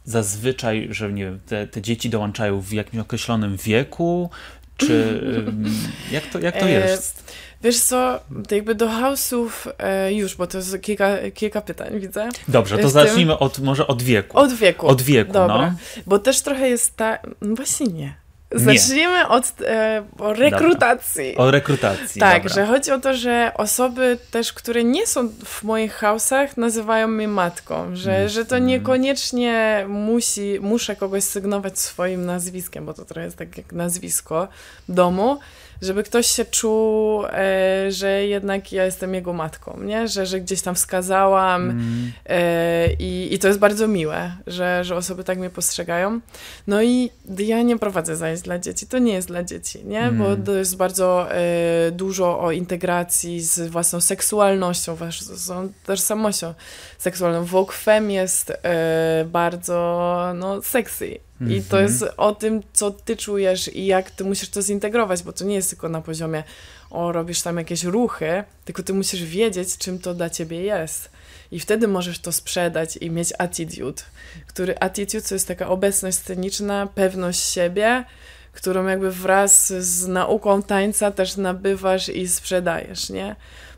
zazwyczaj, 0.05 0.87
że 0.91 1.13
nie 1.13 1.25
wiem, 1.25 1.39
te, 1.45 1.67
te 1.67 1.81
dzieci 1.81 2.09
dołączają 2.09 2.61
w 2.61 2.71
jakimś 2.71 3.01
określonym 3.01 3.57
wieku, 3.57 4.29
czy 4.77 5.21
jak 6.11 6.25
to, 6.25 6.39
jak 6.39 6.59
to 6.59 6.65
e, 6.65 6.71
jest? 6.71 7.33
Wiesz 7.63 7.79
co, 7.79 8.19
jakby 8.51 8.75
do 8.75 8.87
house'ów 8.87 9.49
e, 9.77 10.13
już, 10.13 10.35
bo 10.35 10.47
to 10.47 10.57
jest 10.57 10.81
kilka, 10.81 11.17
kilka 11.33 11.61
pytań, 11.61 11.99
widzę. 11.99 12.29
Dobrze, 12.47 12.77
to 12.77 12.89
zacznijmy 12.89 13.39
od, 13.39 13.59
może 13.59 13.87
od 13.87 14.01
wieku. 14.01 14.37
Od 14.37 14.53
wieku. 14.53 14.87
Od 14.87 15.01
wieku, 15.01 15.33
Dobra. 15.33 15.57
no. 15.57 15.75
Bo 16.07 16.19
też 16.19 16.41
trochę 16.41 16.69
jest 16.69 16.95
tak, 16.95 17.27
no 17.41 17.55
właśnie 17.55 17.87
nie. 17.87 18.26
Zacznijmy 18.51 19.17
nie. 19.17 19.27
od 19.27 19.53
e, 19.61 20.03
o 20.19 20.33
rekrutacji. 20.33 21.29
Dobra. 21.31 21.43
O 21.43 21.51
rekrutacji. 21.51 22.21
Tak, 22.21 22.43
Dobra. 22.43 22.55
że 22.55 22.65
chodzi 22.65 22.91
o 22.91 22.99
to, 22.99 23.13
że 23.13 23.51
osoby 23.55 24.17
też, 24.31 24.53
które 24.53 24.83
nie 24.83 25.07
są 25.07 25.29
w 25.45 25.63
moich 25.63 26.01
house'ach, 26.01 26.47
nazywają 26.57 27.07
mnie 27.07 27.27
matką, 27.27 27.95
że, 27.95 28.15
mm. 28.15 28.29
że 28.29 28.45
to 28.45 28.57
niekoniecznie 28.57 29.85
musi, 29.87 30.57
muszę 30.61 30.95
kogoś 30.95 31.23
sygnować 31.23 31.79
swoim 31.79 32.25
nazwiskiem, 32.25 32.85
bo 32.85 32.93
to 32.93 33.05
trochę 33.05 33.25
jest 33.25 33.37
tak 33.37 33.57
jak 33.57 33.71
nazwisko 33.71 34.47
domu, 34.89 35.39
żeby 35.81 36.03
ktoś 36.03 36.27
się 36.27 36.45
czuł, 36.45 37.25
e, 37.25 37.91
że 37.91 38.27
jednak 38.27 38.71
ja 38.71 38.85
jestem 38.85 39.13
jego 39.13 39.33
matką, 39.33 39.79
nie? 39.83 40.07
Że, 40.07 40.25
że 40.25 40.41
gdzieś 40.41 40.61
tam 40.61 40.75
wskazałam 40.75 41.61
mm. 41.69 42.11
e, 42.25 42.93
i, 42.93 43.33
i 43.33 43.39
to 43.39 43.47
jest 43.47 43.59
bardzo 43.59 43.87
miłe, 43.87 44.31
że, 44.47 44.83
że 44.83 44.95
osoby 44.95 45.23
tak 45.23 45.37
mnie 45.37 45.49
postrzegają. 45.49 46.19
No 46.67 46.81
i 46.81 47.09
ja 47.37 47.61
nie 47.61 47.79
prowadzę 47.79 48.15
zajęć 48.15 48.41
dla 48.41 48.59
dzieci, 48.59 48.87
to 48.87 48.97
nie 48.97 49.13
jest 49.13 49.27
dla 49.27 49.43
dzieci, 49.43 49.85
nie? 49.85 50.01
Mm. 50.01 50.17
Bo 50.17 50.45
to 50.45 50.55
jest 50.55 50.77
bardzo 50.77 51.31
e, 51.31 51.91
dużo 51.91 52.39
o 52.39 52.51
integracji 52.51 53.41
z 53.41 53.59
własną 53.71 54.01
seksualnością, 54.01 54.95
własną 54.95 55.69
tożsamością 55.85 56.53
seksualną. 56.97 57.45
Vogue 57.45 57.71
Femme 57.71 58.13
jest 58.13 58.49
e, 58.49 59.25
bardzo, 59.31 60.33
no, 60.35 60.61
sexy 60.61 61.26
i 61.41 61.61
to 61.61 61.79
mhm. 61.79 61.83
jest 61.83 62.05
o 62.17 62.35
tym, 62.35 62.63
co 62.73 62.91
ty 62.91 63.17
czujesz 63.17 63.75
i 63.75 63.85
jak 63.85 64.11
ty 64.11 64.23
musisz 64.23 64.49
to 64.49 64.61
zintegrować, 64.61 65.23
bo 65.23 65.33
to 65.33 65.45
nie 65.45 65.55
jest 65.55 65.69
tylko 65.69 65.89
na 65.89 66.01
poziomie, 66.01 66.43
o, 66.89 67.11
robisz 67.11 67.41
tam 67.41 67.57
jakieś 67.57 67.83
ruchy, 67.83 68.43
tylko 68.65 68.83
ty 68.83 68.93
musisz 68.93 69.23
wiedzieć, 69.23 69.77
czym 69.77 69.99
to 69.99 70.13
dla 70.13 70.29
ciebie 70.29 70.61
jest. 70.61 71.09
I 71.51 71.59
wtedy 71.59 71.87
możesz 71.87 72.19
to 72.19 72.31
sprzedać 72.31 72.97
i 72.97 73.11
mieć 73.11 73.33
attitude, 73.37 74.03
który 74.47 74.79
attitude 74.79 75.27
to 75.29 75.35
jest 75.35 75.47
taka 75.47 75.69
obecność 75.69 76.17
sceniczna, 76.17 76.87
pewność 76.95 77.39
siebie, 77.39 78.05
którą 78.53 78.87
jakby 78.87 79.11
wraz 79.11 79.73
z 79.73 80.07
nauką 80.07 80.63
tańca 80.63 81.11
też 81.11 81.37
nabywasz 81.37 82.09
i 82.09 82.27
sprzedajesz, 82.27 83.09
nie? 83.09 83.35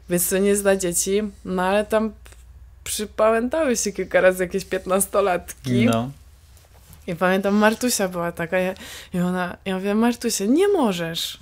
Więc 0.09 0.29
to 0.29 0.37
nie 0.37 0.49
jest 0.49 0.61
dla 0.61 0.75
dzieci, 0.75 1.21
no 1.45 1.63
ale 1.63 1.85
tam 1.85 2.13
przypałętały 2.83 3.77
się 3.77 3.91
kilka 3.91 4.21
razy 4.21 4.43
jakieś 4.43 4.65
piętnastolatki. 4.65 5.85
No 5.85 6.11
i 7.09 7.15
pamiętam, 7.15 7.55
Martusia 7.55 8.07
była 8.07 8.31
taka, 8.31 8.57
i 9.13 9.19
ona, 9.19 9.57
ja 9.65 9.75
mówię, 9.75 9.95
Martusia, 9.95 10.45
nie 10.45 10.67
możesz. 10.67 11.39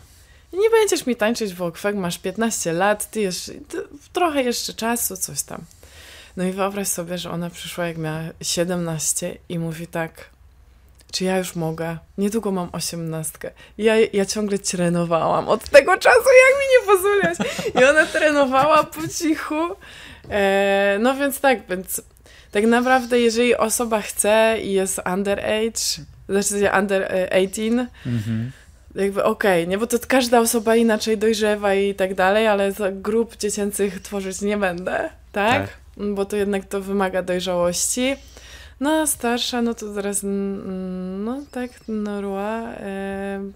Nie 0.54 0.70
będziesz 0.70 1.06
mi 1.06 1.16
tańczyć 1.16 1.54
w 1.54 1.62
okwek, 1.62 1.96
masz 1.96 2.18
15 2.18 2.74
lat, 2.74 3.12
ty 3.12 3.22
jeszcze, 3.22 3.52
ty, 3.54 3.78
trochę 4.14 4.44
jeszcze 4.44 4.74
czasu, 4.74 5.18
coś 5.18 5.44
tam. 5.44 5.62
No 6.38 6.44
i 6.44 6.52
wyobraź 6.52 6.88
sobie, 6.88 7.18
że 7.18 7.32
ona 7.32 7.50
przyszła 7.50 7.88
jak 7.88 7.98
miała 7.98 8.20
17 8.42 9.38
i 9.50 9.60
mówi 9.60 9.88
tak, 9.88 10.30
czy 11.12 11.24
ja 11.24 11.38
już 11.38 11.56
mogę? 11.56 11.98
Niedługo 12.18 12.52
mam 12.52 12.70
osiemnastkę. 12.72 13.52
Ja, 13.78 13.96
ja 14.14 14.26
ciągle 14.26 14.60
trenowałam 14.60 15.50
od 15.50 15.70
tego 15.70 15.98
czasu, 15.98 16.20
jak 16.20 16.60
mi 16.60 16.66
nie 16.72 16.94
pozwoliłaś. 16.94 17.38
I 17.76 17.84
ona 17.84 18.06
trenowała 18.06 18.84
po 18.84 19.08
cichu. 19.08 19.76
E, 20.30 20.98
no 21.00 21.16
więc 21.16 21.40
tak, 21.40 21.68
więc 21.68 22.02
tak 22.58 22.66
naprawdę, 22.66 23.20
jeżeli 23.20 23.56
osoba 23.56 24.02
chce 24.02 24.58
i 24.64 24.72
jest 24.72 25.02
underage, 25.14 25.80
znaczy 26.30 26.70
under 26.80 27.04
18, 27.32 27.62
mm 27.72 27.90
-hmm. 28.06 28.50
jakby 28.96 29.24
okej, 29.24 29.64
okay, 29.64 29.68
nie? 29.68 29.78
Bo 29.78 29.88
to 29.88 29.98
każda 30.08 30.40
osoba 30.40 30.76
inaczej 30.76 31.18
dojrzewa 31.18 31.74
i 31.74 31.96
tak 31.96 32.16
dalej, 32.16 32.48
ale 32.48 32.74
grup 32.92 33.38
dziecięcych 33.38 34.02
tworzyć 34.02 34.42
nie 34.42 34.58
będę, 34.58 35.10
tak? 35.32 35.62
tak? 35.62 35.70
Bo 35.98 36.26
to 36.26 36.36
jednak 36.36 36.66
to 36.66 36.82
wymaga 36.82 37.22
dojrzałości. 37.22 38.16
No 38.80 38.90
a 38.90 39.08
starsza, 39.08 39.62
no 39.62 39.74
to 39.74 39.94
zaraz, 39.94 40.20
no 40.24 41.42
tak, 41.52 41.72
Norła, 41.88 42.62
e, 42.62 43.52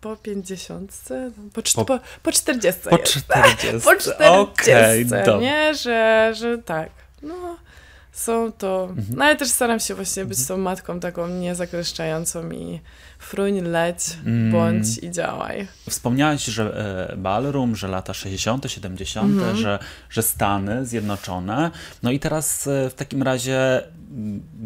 po 0.00 0.16
pięćdziesiątce, 0.16 1.30
po, 1.54 1.62
po, 1.74 1.84
po, 1.84 1.98
po 2.22 2.32
czterdziestce 2.32 2.90
Po 2.90 2.98
czterdziestce, 2.98 3.80
po 3.90 3.96
czterdziestce, 3.96 5.34
okay, 5.34 5.40
nie? 5.40 5.74
Że, 5.74 6.32
że 6.34 6.58
tak, 6.58 6.90
no 7.22 7.56
są 8.16 8.52
to, 8.52 8.88
mhm. 8.90 9.06
no 9.18 9.24
ale 9.24 9.36
też 9.36 9.48
staram 9.48 9.80
się 9.80 9.94
właśnie 9.94 10.24
być 10.24 10.38
mhm. 10.38 10.58
tą 10.58 10.64
matką 10.64 11.00
taką 11.00 11.28
niezakleszczającą 11.28 12.50
i 12.50 12.80
fruń, 13.18 13.60
leć, 13.60 13.98
mm. 14.26 14.52
bądź 14.52 14.98
i 15.02 15.10
działaj. 15.10 15.68
Wspomniałaś, 15.90 16.44
że 16.44 17.08
e, 17.12 17.16
ballroom, 17.16 17.76
że 17.76 17.88
lata 17.88 18.14
60., 18.14 18.64
70., 18.70 19.32
mhm. 19.32 19.56
że, 19.56 19.78
że 20.10 20.22
Stany 20.22 20.86
Zjednoczone. 20.86 21.70
No 22.02 22.10
i 22.10 22.20
teraz 22.20 22.66
e, 22.66 22.90
w 22.90 22.94
takim 22.94 23.22
razie, 23.22 23.82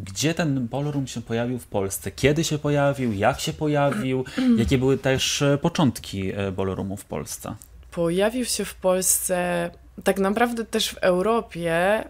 gdzie 0.05 0.35
ten 0.35 0.69
ballroom 0.69 1.07
się 1.07 1.23
pojawił 1.23 1.59
w 1.59 1.67
Polsce? 1.67 2.11
Kiedy 2.11 2.45
się 2.45 2.59
pojawił? 2.59 3.13
Jak 3.13 3.41
się 3.41 3.53
pojawił? 3.53 4.25
Jakie 4.59 4.79
były 4.79 4.99
też 4.99 5.43
e, 5.43 5.59
początki 5.59 6.33
ballroomu 6.57 6.97
w 6.97 7.05
Polsce? 7.05 7.55
Pojawił 7.91 8.45
się 8.45 8.65
w 8.65 8.75
Polsce 8.75 9.71
tak 10.05 10.19
naprawdę 10.19 10.65
też 10.65 10.91
w 10.91 10.99
Europie 10.99 12.05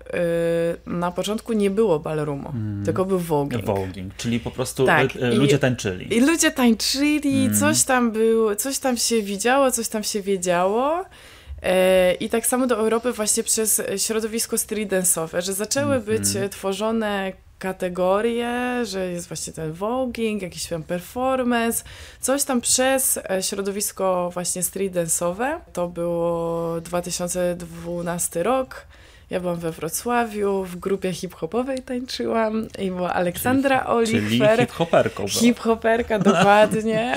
yy, 0.87 0.93
na 0.93 1.11
początku 1.11 1.53
nie 1.53 1.71
było 1.71 1.99
ballroomu, 1.99 2.49
mm. 2.49 2.85
tylko 2.85 3.05
był 3.05 3.19
voguing. 3.19 3.65
Voguing, 3.65 4.17
czyli 4.17 4.41
po 4.41 4.51
prostu 4.51 4.87
tak, 4.87 5.17
y, 5.17 5.25
y, 5.25 5.35
ludzie 5.35 5.59
tańczyli. 5.59 6.17
I 6.17 6.21
ludzie 6.21 6.51
tańczyli, 6.51 7.45
mm. 7.45 7.57
coś 7.57 7.83
tam 7.83 8.13
było, 8.13 8.57
coś 8.57 8.79
tam 8.79 8.97
się 8.97 9.23
widziało, 9.23 9.71
coś 9.71 9.89
tam 9.89 10.05
się 10.05 10.23
wiedziało. 10.23 11.01
Y, 11.01 12.15
I 12.21 12.29
tak 12.29 12.47
samo 12.47 12.67
do 12.67 12.77
Europy 12.77 13.13
właśnie 13.13 13.43
przez 13.43 13.83
środowisko 13.97 14.59
street 14.59 14.91
dance'owe, 14.91 15.43
że 15.43 15.53
zaczęły 15.53 15.95
mm. 15.95 16.07
być 16.07 16.25
tworzone 16.51 17.33
kategorie, 17.61 18.85
że 18.85 19.11
jest 19.11 19.29
właśnie 19.29 19.53
ten 19.53 19.73
voguing, 19.73 20.43
jakiś 20.43 20.67
tam 20.67 20.83
performance, 20.83 21.85
coś 22.21 22.45
tam 22.45 22.61
przez 22.61 23.21
e, 23.31 23.43
środowisko 23.43 24.31
właśnie 24.35 24.63
street 24.63 24.93
dance'owe. 24.93 25.61
To 25.73 25.89
było 25.89 26.81
2012 26.81 28.43
rok. 28.43 28.87
Ja 29.31 29.41
byłam 29.41 29.57
we 29.57 29.71
Wrocławiu, 29.73 30.65
w 30.65 30.77
grupie 30.77 31.13
hip-hopowej 31.13 31.79
tańczyłam 31.79 32.67
i 32.79 32.91
była 32.91 33.15
Aleksandra 33.15 33.79
czyli, 33.79 33.91
Oliver. 33.91 34.57
Czyli 34.57 34.67
hip-hoperką 34.67 35.29
Hip-hoperka, 35.29 36.19
dokładnie. 36.19 37.17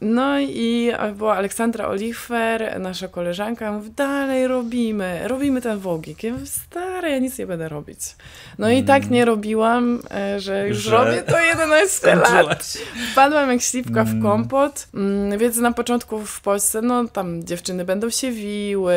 No 0.00 0.40
i 0.40 0.92
była 1.14 1.36
Aleksandra 1.36 1.86
Oliver, 1.88 2.80
nasza 2.80 3.08
koleżanka, 3.08 3.72
mówi, 3.72 3.90
dalej 3.90 4.46
robimy, 4.46 5.28
robimy 5.28 5.60
ten 5.60 5.78
wogik. 5.78 6.22
Ja 6.22 6.32
mówię, 6.32 6.46
stary, 6.46 7.10
ja 7.10 7.18
nic 7.18 7.38
nie 7.38 7.46
będę 7.46 7.68
robić. 7.68 7.98
No 8.58 8.70
i 8.70 8.84
tak 8.84 9.10
nie 9.10 9.24
robiłam, 9.24 10.00
e, 10.10 10.40
że 10.40 10.68
już 10.68 10.78
że... 10.78 10.96
robię 10.96 11.22
to 11.22 11.40
11 11.40 12.14
lat. 12.14 12.78
Wpadłam 13.12 13.50
jak 13.50 13.62
śliwka 13.62 14.04
w 14.04 14.10
mm. 14.10 14.22
kompot, 14.22 14.88
mm, 14.94 15.38
więc 15.38 15.56
na 15.56 15.72
początku 15.72 16.18
w 16.18 16.40
Polsce, 16.40 16.82
no 16.82 17.08
tam 17.08 17.44
dziewczyny 17.44 17.84
będą 17.84 18.10
się 18.10 18.30
wiły, 18.30 18.94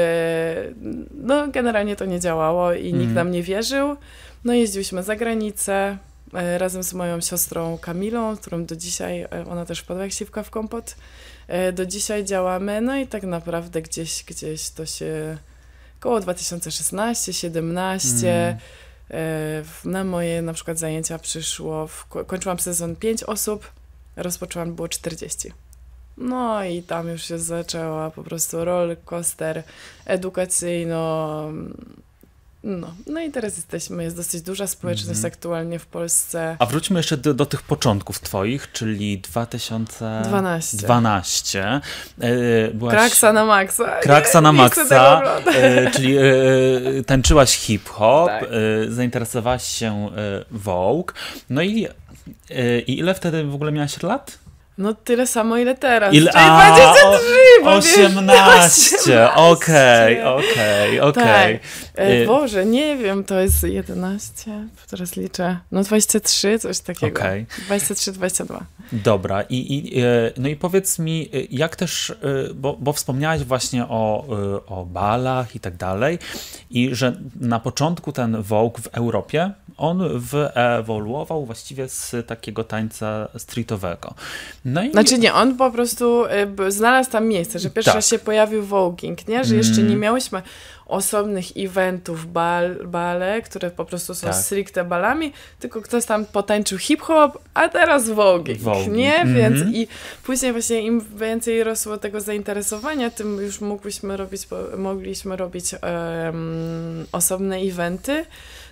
no 1.14 1.48
generalnie 1.48 1.96
to 1.96 2.06
nie 2.06 2.20
działało 2.46 2.74
i 2.74 2.94
nikt 2.94 3.04
mm. 3.04 3.14
nam 3.14 3.32
nie 3.32 3.44
wierzył. 3.44 3.96
No 4.44 4.54
jeździłyśmy 4.54 5.04
za 5.04 5.16
granicę, 5.16 5.98
e, 6.34 6.58
razem 6.58 6.84
z 6.84 6.94
moją 6.94 7.22
siostrą 7.22 7.78
Kamilą, 7.78 8.38
którą 8.38 8.66
do 8.66 8.76
dzisiaj, 8.76 9.22
e, 9.22 9.46
ona 9.50 9.66
też 9.66 9.80
wpadła 9.80 10.04
jak 10.04 10.14
śliwka 10.14 10.44
w 10.44 10.50
kompot, 10.50 10.96
do 11.74 11.86
dzisiaj 11.86 12.26
działamy, 12.26 12.82
no 12.82 12.98
i 12.98 13.08
tak 13.08 13.24
naprawdę 13.24 13.82
gdzieś, 13.82 14.24
gdzieś 14.24 14.70
to 14.70 14.86
się 14.86 15.38
koło 16.00 16.20
2016-17 16.20 18.28
mm. 18.28 18.58
na 19.86 20.04
moje 20.04 20.42
na 20.42 20.54
przykład 20.54 20.80
zajęcia 20.80 21.20
przyszło, 21.20 21.88
w, 21.88 22.08
kończyłam 22.08 22.60
sezon 22.60 22.96
5 22.96 23.24
osób, 23.24 23.72
rozpoczęłam 24.16 24.76
było 24.76 24.88
40. 24.88 25.52
No 26.18 26.64
i 26.64 26.84
tam 26.84 27.08
już 27.08 27.24
się 27.24 27.40
zaczęła 27.40 28.12
po 28.12 28.24
prostu 28.24 28.66
roller 28.66 29.04
coaster 29.04 29.64
edukacyjno 30.06 31.52
no, 32.66 32.88
no 33.08 33.22
i 33.22 33.32
teraz 33.32 33.56
jesteśmy, 33.56 34.04
jest 34.04 34.16
dosyć 34.16 34.42
duża 34.42 34.68
społeczność 34.68 35.20
mm. 35.20 35.32
aktualnie 35.32 35.80
w 35.80 35.86
Polsce. 35.86 36.56
A 36.60 36.66
wróćmy 36.66 37.00
jeszcze 37.00 37.18
do, 37.18 37.34
do 37.34 37.46
tych 37.46 37.62
początków 37.62 38.20
twoich, 38.20 38.72
czyli 38.72 39.18
2012. 39.18 40.78
12. 40.78 41.82
E, 42.22 42.72
byłaś... 42.74 42.94
Kraksa 42.94 43.34
na 43.34 43.46
maksa. 43.46 44.00
Kraksa 44.00 44.42
na 44.42 44.52
nie, 44.52 44.58
maksa, 44.58 45.22
e, 45.48 45.92
czyli 45.92 46.18
e, 46.18 46.22
e, 46.22 47.04
tańczyłaś 47.04 47.58
hip-hop, 47.58 48.30
tak. 48.30 48.50
zainteresowałaś 48.88 49.64
się 49.64 50.10
Vogue. 50.52 51.14
No 51.50 51.62
i, 51.62 51.88
i 52.88 53.00
ile 53.00 53.14
wtedy 53.14 53.44
w 53.44 53.56
ogóle 53.56 53.72
miałaś 53.72 54.04
lat? 54.04 54.40
No 54.78 54.94
tyle 54.94 55.28
samo 55.28 55.58
ile 55.58 55.76
teraz, 55.76 56.14
ile... 56.14 56.32
czyli 56.32 56.46
23! 56.46 57.45
bo 57.64 57.72
18, 57.72 59.34
okej, 59.36 60.24
okej, 60.24 61.00
okej. 61.00 61.60
Tak. 61.60 61.62
E, 61.98 62.22
y- 62.22 62.28
Boże, 62.28 62.66
nie 62.66 62.98
wiem, 62.98 63.24
to 63.24 63.40
jest 63.40 63.64
11, 63.64 64.52
teraz 64.90 65.16
liczę. 65.16 65.58
No 65.72 65.84
23, 65.84 66.60
coś 66.60 66.80
takiego. 66.80 67.20
Okay. 67.20 67.46
23, 67.66 68.12
22. 68.12 68.66
Dobra, 68.92 69.42
I, 69.42 69.76
i, 69.76 70.00
e, 70.00 70.06
no 70.38 70.48
i 70.48 70.56
powiedz 70.56 71.00
mi, 71.00 71.30
e, 71.34 71.38
jak 71.52 71.76
też, 71.76 72.14
bo, 72.56 72.78
bo 72.80 72.94
wspomniałaś 72.94 73.44
właśnie 73.44 73.86
o, 73.86 74.26
o 74.68 74.86
balach 74.86 75.56
i 75.56 75.60
tak 75.60 75.78
dalej, 75.78 76.20
i 76.70 76.90
że 76.96 77.16
na 77.40 77.60
początku 77.60 78.12
ten 78.12 78.42
Vogue 78.42 78.78
w 78.82 78.88
Europie 78.88 79.52
on 79.78 80.20
wyewoluował 80.20 81.46
właściwie 81.46 81.90
z 81.90 82.16
takiego 82.28 82.64
tańca 82.64 83.28
streetowego. 83.38 84.14
No 84.66 84.84
i... 84.84 84.92
Znaczy 84.92 85.20
nie, 85.20 85.34
on 85.34 85.58
po 85.58 85.72
prostu 85.72 86.26
y, 86.68 86.72
znalazł 86.72 87.12
tam 87.12 87.28
miejsce, 87.28 87.60
że 87.60 87.70
pierwszy 87.70 87.90
tak. 87.90 87.96
raz 87.96 88.10
się 88.10 88.20
pojawił 88.20 88.64
voguing, 88.64 89.28
nie? 89.28 89.44
Że 89.44 89.56
jeszcze 89.56 89.82
nie 89.82 89.88
mm. 89.88 90.00
miałyśmy 90.00 90.42
osobnych 90.86 91.46
eventów, 91.58 92.32
bal, 92.32 92.76
bale, 92.86 93.42
które 93.42 93.72
po 93.72 93.86
prostu 93.86 94.16
są 94.16 94.28
tak. 94.28 94.36
stricte 94.36 94.84
balami, 94.84 95.34
tylko 95.60 95.82
ktoś 95.82 96.06
tam 96.06 96.26
potańczył 96.26 96.78
hip-hop, 96.78 97.40
a 97.54 97.70
teraz 97.70 98.10
voguing, 98.10 98.60
voguing. 98.60 98.96
nie? 98.96 99.16
Mm 99.16 99.34
-hmm. 99.34 99.38
Więc 99.38 99.76
i 99.76 99.88
później 100.24 100.52
właśnie 100.52 100.82
im 100.82 101.02
więcej 101.16 101.64
rosło 101.64 101.98
tego 101.98 102.22
zainteresowania, 102.22 103.10
tym 103.10 103.38
już 103.42 103.62
mógłbyśmy 103.62 104.18
robić, 104.18 104.48
mogliśmy 104.78 105.36
robić 105.38 105.74
um, 105.74 107.06
osobne 107.12 107.58
eventy. 107.58 108.26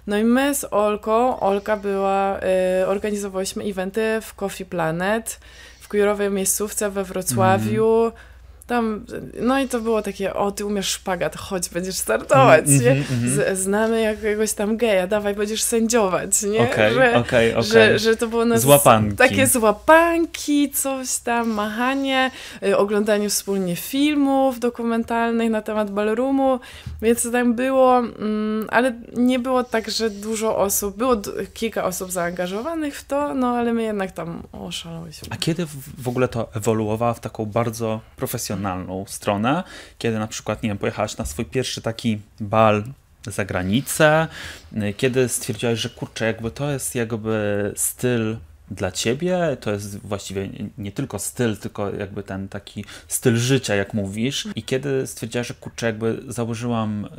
No 0.07 0.17
i 0.17 0.23
my 0.23 0.55
z 0.55 0.65
Olką, 0.71 1.39
Olka 1.39 1.77
była, 1.77 2.39
y, 2.81 2.87
organizowałyśmy 2.87 3.63
eventy 3.63 4.19
w 4.21 4.33
Coffee 4.33 4.65
Planet, 4.65 5.39
w 5.79 5.87
queerowej 5.87 6.31
miejscówce 6.31 6.89
we 6.89 7.03
Wrocławiu. 7.03 8.01
Mm 8.01 8.32
tam, 8.67 9.05
no 9.41 9.59
i 9.59 9.67
to 9.67 9.79
było 9.79 10.01
takie, 10.01 10.33
o, 10.33 10.51
ty 10.51 10.65
umiesz 10.65 10.87
szpagat, 10.87 11.35
chodź, 11.35 11.69
będziesz 11.69 11.95
startować, 11.95 12.65
mm, 12.67 12.81
nie? 12.81 12.91
Mm, 12.91 13.05
mm, 13.39 13.55
znamy 13.55 14.01
jakiegoś 14.01 14.53
tam 14.53 14.77
geja, 14.77 15.07
dawaj, 15.07 15.35
będziesz 15.35 15.63
sędziować, 15.63 16.43
nie? 16.43 16.59
Okay, 16.59 16.91
okej, 16.91 17.15
okay, 17.15 17.51
okay. 17.51 17.63
że, 17.63 17.99
że 17.99 18.15
to 18.15 18.27
było 18.27 18.45
nas, 18.45 18.61
złapanki. 18.61 19.15
takie 19.15 19.47
złapanki, 19.47 20.71
coś 20.71 21.17
tam, 21.17 21.49
machanie, 21.49 22.31
y, 22.63 22.77
oglądanie 22.77 23.29
wspólnie 23.29 23.75
filmów 23.75 24.59
dokumentalnych 24.59 25.49
na 25.51 25.61
temat 25.61 25.91
ballroomu, 25.91 26.59
więc 27.01 27.31
tam 27.31 27.53
było, 27.53 27.99
mm, 27.99 28.67
ale 28.69 28.93
nie 29.15 29.39
było 29.39 29.63
tak, 29.63 29.89
że 29.89 30.09
dużo 30.09 30.57
osób, 30.57 30.97
było 30.97 31.21
kilka 31.53 31.83
osób 31.83 32.11
zaangażowanych 32.11 32.97
w 32.97 33.05
to, 33.05 33.33
no 33.33 33.47
ale 33.57 33.73
my 33.73 33.83
jednak 33.83 34.11
tam 34.11 34.43
oszalałyśmy. 34.51 35.27
A 35.31 35.37
kiedy 35.37 35.65
w 35.97 36.07
ogóle 36.07 36.27
to 36.27 36.53
ewoluowało 36.53 37.13
w 37.13 37.19
taką 37.19 37.45
bardzo 37.45 37.99
profesjonalną 38.15 38.52
profesjonalną 38.53 39.05
stronę, 39.07 39.63
kiedy 39.97 40.19
na 40.19 40.27
przykład, 40.27 40.63
nie 40.63 40.69
wiem, 40.69 40.77
pojechałaś 40.77 41.17
na 41.17 41.25
swój 41.25 41.45
pierwszy 41.45 41.81
taki 41.81 42.21
bal 42.39 42.83
za 43.25 43.45
granicę, 43.45 44.27
y, 44.73 44.93
kiedy 44.93 45.29
stwierdziłaś, 45.29 45.79
że 45.79 45.89
kurczę, 45.89 46.25
jakby 46.25 46.51
to 46.51 46.71
jest 46.71 46.95
jakby 46.95 47.71
styl 47.75 48.37
dla 48.73 48.91
ciebie, 48.91 49.57
to 49.59 49.71
jest 49.71 49.97
właściwie 49.97 50.49
nie 50.77 50.91
tylko 50.91 51.19
styl, 51.19 51.57
tylko 51.57 51.93
jakby 51.93 52.23
ten 52.23 52.47
taki 52.47 52.85
styl 53.07 53.37
życia, 53.37 53.75
jak 53.75 53.93
mówisz. 53.93 54.47
I 54.55 54.63
kiedy 54.63 55.07
stwierdziłaś, 55.07 55.47
że 55.47 55.53
kurczę, 55.53 55.85
jakby 55.85 56.23
założyłam 56.27 57.05
y, 57.05 57.09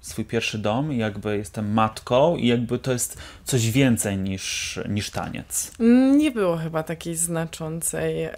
swój 0.00 0.24
pierwszy 0.24 0.58
dom 0.58 0.92
i 0.92 0.98
jakby 0.98 1.36
jestem 1.36 1.72
matką 1.72 2.36
i 2.36 2.46
jakby 2.46 2.78
to 2.78 2.92
jest 2.92 3.18
coś 3.44 3.70
więcej 3.70 4.18
niż, 4.18 4.78
niż 4.88 5.10
taniec. 5.10 5.72
Nie 6.18 6.30
było 6.30 6.56
chyba 6.56 6.82
takiej 6.82 7.16
znaczącej. 7.16 8.24
Y, 8.24 8.30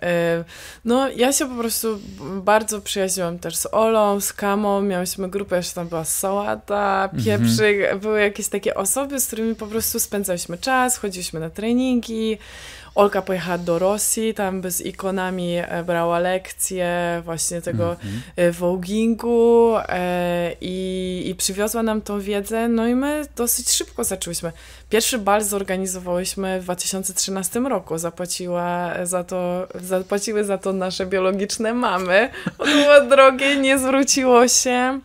no 0.85 1.09
ja 1.09 1.33
się 1.33 1.49
po 1.49 1.55
prostu 1.55 2.01
bardzo 2.43 2.81
przyjaźniłam 2.81 3.39
też 3.39 3.57
z 3.57 3.67
Olą, 3.73 4.21
z 4.21 4.33
Kamą, 4.33 4.83
miałyśmy 4.83 5.31
grupę, 5.31 5.57
jeszcze 5.57 5.75
tam 5.75 5.89
była 5.89 6.05
sałata, 6.05 7.11
pieprzyk, 7.25 7.77
mhm. 7.81 8.01
były 8.01 8.21
jakieś 8.21 8.49
takie 8.49 8.75
osoby, 8.75 9.21
z 9.21 9.27
którymi 9.27 9.55
po 9.55 9.67
prostu 9.67 10.01
spędzaliśmy 10.01 10.59
czas, 10.59 10.97
chodziliśmy 10.97 11.41
na 11.41 11.51
treningi, 11.51 12.34
Rosji. 12.35 12.75
Olka 12.95 13.23
pojechała 13.23 13.59
do 13.59 13.79
Rosji, 13.79 14.35
tam 14.35 14.71
z 14.71 14.81
ikonami 14.81 15.57
e, 15.57 15.85
brała 15.85 16.19
lekcje 16.19 17.23
właśnie 17.25 17.61
tego 17.61 17.93
mm-hmm. 17.95 18.53
vogingu 18.53 19.75
e, 19.89 20.57
i, 20.61 21.23
i 21.27 21.35
przywiozła 21.35 21.83
nam 21.83 22.01
tą 22.01 22.21
wiedzę, 22.21 22.69
no 22.69 22.87
i 22.87 22.95
my 22.95 23.27
dosyć 23.37 23.71
szybko 23.71 24.05
zaczęłyśmy. 24.05 24.53
Pierwszy 24.91 25.19
bal 25.19 25.43
zorganizowałyśmy 25.43 26.61
w 26.61 26.65
2013 26.65 27.61
roku, 27.61 27.99
zapłaciła 27.99 28.91
za 29.03 29.25
to, 29.25 29.69
zapłaciły 29.75 30.45
za 30.45 30.59
to 30.59 30.73
nasze 30.73 31.07
biologiczne 31.07 31.75
mamy, 31.75 32.31
to 32.59 32.65
było 32.65 33.01
drogie, 33.01 33.57
nie 33.57 33.79
zwróciło 33.79 34.49
się. 34.49 35.01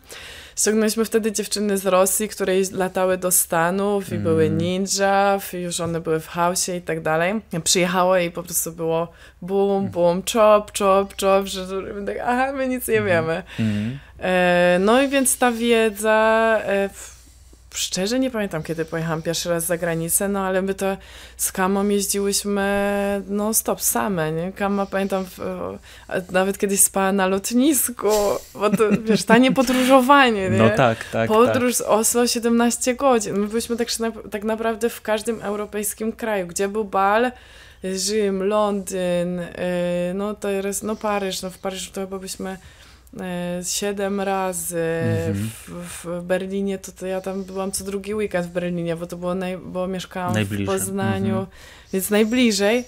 Ściągnęliśmy 0.60 1.04
wtedy 1.04 1.32
dziewczyny 1.32 1.78
z 1.78 1.86
Rosji, 1.86 2.28
które 2.28 2.52
latały 2.72 3.18
do 3.18 3.30
Stanów 3.30 4.08
i 4.08 4.12
mm. 4.12 4.24
były 4.24 4.50
ninja, 4.50 5.38
już 5.52 5.80
one 5.80 6.00
były 6.00 6.20
w 6.20 6.28
chaosie 6.28 6.76
i 6.76 6.82
tak 6.82 7.00
dalej. 7.02 7.40
Przyjechały 7.64 8.24
i 8.24 8.30
po 8.30 8.42
prostu 8.42 8.72
było 8.72 9.12
bum, 9.42 9.78
mm. 9.78 9.90
bum, 9.90 10.22
chop, 10.32 10.78
chop, 10.78 11.14
chop, 11.20 11.46
że 11.46 11.66
tak, 12.06 12.16
aha, 12.24 12.52
my 12.52 12.68
nic 12.68 12.88
nie 12.88 12.98
mm. 12.98 13.08
wiemy. 13.08 13.42
Mm. 13.60 13.98
E, 14.18 14.78
no 14.80 15.02
i 15.02 15.08
więc 15.08 15.38
ta 15.38 15.52
wiedza... 15.52 16.58
E, 16.64 16.90
szczerze 17.74 18.18
nie 18.18 18.30
pamiętam, 18.30 18.62
kiedy 18.62 18.84
pojechałam 18.84 19.22
pierwszy 19.22 19.48
raz 19.48 19.64
za 19.64 19.78
granicę, 19.78 20.28
no 20.28 20.40
ale 20.40 20.62
my 20.62 20.74
to 20.74 20.96
z 21.36 21.52
Kamą 21.52 21.88
jeździłyśmy 21.88 23.22
no 23.28 23.54
stop 23.54 23.80
same, 23.80 24.32
nie? 24.32 24.52
Kama 24.52 24.86
pamiętam 24.86 25.24
w, 25.24 25.38
nawet 26.32 26.58
kiedyś 26.58 26.80
spała 26.80 27.12
na 27.12 27.26
lotnisku, 27.26 28.10
bo 28.54 28.70
to 28.70 28.84
wiesz, 29.04 29.24
tanie 29.24 29.52
podróżowanie, 29.60 30.50
nie? 30.50 30.58
No 30.58 30.70
tak, 30.70 31.04
tak. 31.12 31.28
Podróż 31.28 31.76
tak. 31.78 31.86
z 31.86 31.90
Oslo 31.90 32.26
17 32.26 32.94
godzin. 32.94 33.38
My 33.38 33.46
byliśmy 33.46 33.76
tak, 33.76 33.88
tak 34.30 34.44
naprawdę 34.44 34.90
w 34.90 35.02
każdym 35.02 35.42
europejskim 35.42 36.12
kraju, 36.12 36.46
gdzie 36.46 36.68
był 36.68 36.84
bal, 36.84 37.32
Rzym, 37.96 38.42
Londyn, 38.42 39.38
yy, 39.38 40.14
no 40.14 40.34
teraz, 40.34 40.82
no 40.82 40.96
Paryż, 40.96 41.42
no 41.42 41.50
w 41.50 41.58
Paryżu 41.58 41.90
to 41.92 42.00
chyba 42.00 42.18
byśmy 42.18 42.56
siedem 43.62 44.20
razy. 44.20 44.84
Mhm. 45.28 45.50
W, 45.50 46.04
w, 46.04 46.22
Berlinie 46.22 46.78
to, 46.78 46.92
to 46.92 47.06
ja 47.06 47.20
tam 47.20 47.44
byłam 47.44 47.72
co 47.72 47.84
drugi 47.84 48.14
weekend 48.14 48.46
w 48.46 48.50
Berlinie, 48.50 48.96
bo 48.96 49.06
to 49.06 49.16
było, 49.16 49.34
naj, 49.34 49.58
bo 49.58 49.86
mieszkałam 49.86 50.34
w 50.44 50.66
Poznaniu, 50.66 51.38
mhm. 51.38 51.46
więc 51.92 52.10
najbliżej. 52.10 52.84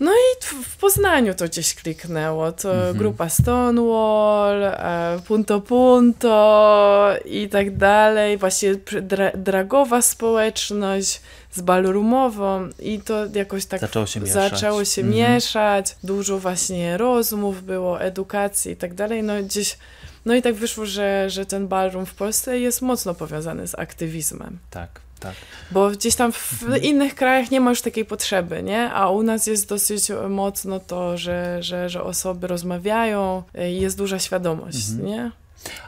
No 0.00 0.12
i 0.12 0.44
w 0.64 0.76
Poznaniu 0.76 1.34
to 1.34 1.44
gdzieś 1.44 1.74
kliknęło. 1.74 2.52
To 2.52 2.74
mhm. 2.74 2.96
grupa 2.96 3.28
Stonewall, 3.28 4.64
e, 4.64 5.18
Punto 5.26 5.60
Punto 5.60 7.14
i 7.24 7.48
tak 7.48 7.76
dalej. 7.76 8.38
Właśnie 8.38 8.74
dra 9.02 9.30
dragowa 9.34 10.02
społeczność 10.02 11.20
z 11.50 11.60
ballroomową 11.60 12.68
i 12.78 13.00
to 13.00 13.26
jakoś 13.34 13.66
tak 13.66 13.80
zaczęło 13.80 14.06
się 14.06 14.20
mieszać. 14.20 14.52
Zaczęło 14.52 14.84
się 14.84 15.02
mhm. 15.02 15.18
mieszać. 15.18 15.96
Dużo 16.02 16.38
właśnie 16.38 16.96
rozmów 16.98 17.62
było, 17.62 18.00
edukacji 18.00 18.72
i 18.72 18.76
tak 18.76 18.94
dalej. 18.94 19.22
No 19.22 19.42
gdzieś 19.42 19.78
no 20.24 20.34
i 20.34 20.42
tak 20.42 20.54
wyszło, 20.54 20.86
że, 20.86 21.30
że 21.30 21.46
ten 21.46 21.68
ballroom 21.68 22.06
w 22.06 22.14
Polsce 22.14 22.58
jest 22.58 22.82
mocno 22.82 23.14
powiązany 23.14 23.68
z 23.68 23.74
aktywizmem. 23.74 24.58
Tak. 24.70 25.00
Tak. 25.20 25.34
Bo 25.70 25.90
gdzieś 25.90 26.14
tam 26.14 26.32
w 26.32 26.62
mhm. 26.62 26.82
innych 26.82 27.14
krajach 27.14 27.50
nie 27.50 27.60
ma 27.60 27.70
już 27.70 27.82
takiej 27.82 28.04
potrzeby, 28.04 28.62
nie? 28.62 28.92
A 28.92 29.10
u 29.10 29.22
nas 29.22 29.46
jest 29.46 29.68
dosyć 29.68 30.08
mocno 30.28 30.80
to, 30.80 31.18
że, 31.18 31.62
że, 31.62 31.88
że 31.88 32.02
osoby 32.02 32.46
rozmawiają 32.46 33.42
i 33.68 33.80
jest 33.80 33.98
duża 33.98 34.18
świadomość, 34.18 34.88
mhm. 34.90 35.06
nie? 35.06 35.30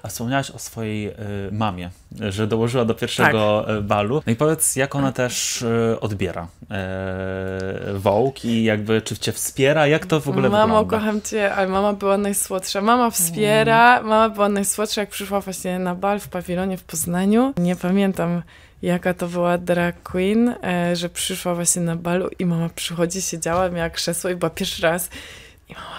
A 0.03 0.09
wspomniałaś 0.09 0.51
o 0.51 0.59
swojej 0.59 1.09
y, 1.09 1.13
mamie, 1.53 1.91
że 2.29 2.47
dołożyła 2.47 2.85
do 2.85 2.95
pierwszego 2.95 3.65
tak. 3.67 3.77
Y, 3.77 3.83
balu. 3.83 4.23
No 4.27 4.33
i 4.33 4.37
powiedz, 4.37 4.77
jak 4.77 4.95
ona 4.95 5.13
też 5.13 5.63
y, 5.63 5.97
odbiera 6.01 6.47
y, 6.63 8.49
i 8.49 8.65
jakby, 8.65 9.03
czy 9.03 9.19
cię 9.19 9.33
wspiera? 9.33 9.87
Jak 9.87 10.07
to 10.07 10.21
w 10.21 10.29
ogóle 10.29 10.49
Mamo, 10.49 10.63
wygląda? 10.63 10.99
kocham 10.99 11.23
cię, 11.23 11.55
ale 11.55 11.69
mama 11.69 11.93
była 11.93 12.19
najsłodsza. 12.19 12.81
Mama 12.81 13.11
wspiera, 13.11 13.99
mm. 13.99 14.09
mama 14.09 14.35
była 14.35 14.49
najsłodsza, 14.49 15.01
jak 15.01 15.11
przyszła 15.11 15.41
właśnie 15.41 15.79
na 15.79 15.95
bal 15.95 16.21
w 16.21 16.29
pawilonie 16.29 16.77
w 16.77 16.85
Poznaniu. 16.85 17.53
Nie 17.57 17.77
pamiętam, 17.77 18.43
jaka 18.83 19.15
to 19.15 19.29
była 19.29 19.59
drag 19.59 20.03
queen, 20.03 20.55
e, 20.65 20.97
że 20.97 21.09
przyszła 21.09 21.55
właśnie 21.55 21.83
na 21.83 21.97
balu 21.97 22.29
i 22.39 22.47
mama 22.47 22.69
przychodzi, 22.69 23.23
siedziała, 23.23 23.69
miała 23.69 23.91
krzesło 23.91 24.31
i 24.31 24.35
była 24.35 24.51
pierwszy 24.51 24.83
raz. 24.83 25.11
I 25.69 25.75
mama, 25.75 25.99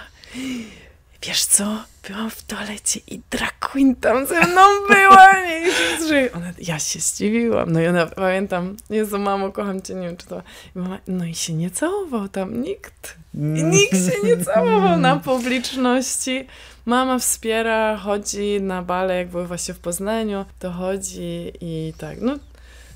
wiesz 1.23 1.45
co, 1.45 1.83
byłam 2.07 2.29
w 2.29 2.43
toalecie 2.43 2.99
i 3.07 3.21
drag 3.29 3.59
queen 3.59 3.95
tam 3.95 4.27
ze 4.27 4.39
mną 4.47 4.61
była? 4.87 5.33
I 6.23 6.31
ona, 6.31 6.51
ja 6.57 6.79
się 6.79 6.99
zdziwiłam, 6.99 7.71
no 7.71 7.81
i 7.81 7.87
ona, 7.87 8.05
pamiętam, 8.05 8.77
Jezu, 8.89 9.19
mamo, 9.19 9.51
kocham 9.51 9.81
cię, 9.81 9.95
nie 9.95 10.07
wiem, 10.07 10.17
czy 10.17 10.27
to, 10.27 10.43
I 10.75 10.79
mama, 10.79 10.99
no 11.07 11.25
i 11.25 11.35
się 11.35 11.53
nie 11.53 11.71
całował 11.71 12.29
tam. 12.29 12.61
Nikt, 12.61 13.17
I 13.33 13.63
nikt 13.63 13.93
się 13.93 14.27
nie 14.27 14.45
całował 14.45 14.97
na 14.99 15.15
publiczności, 15.29 16.47
Mama 16.85 17.19
wspiera, 17.19 17.97
chodzi 17.97 18.61
na 18.61 18.81
bale, 18.81 19.17
jak 19.17 19.27
były 19.27 19.47
właśnie 19.47 19.73
w 19.73 19.79
Poznaniu, 19.79 20.45
to 20.59 20.71
chodzi 20.71 21.51
i 21.61 21.93
tak, 21.97 22.21
no 22.21 22.35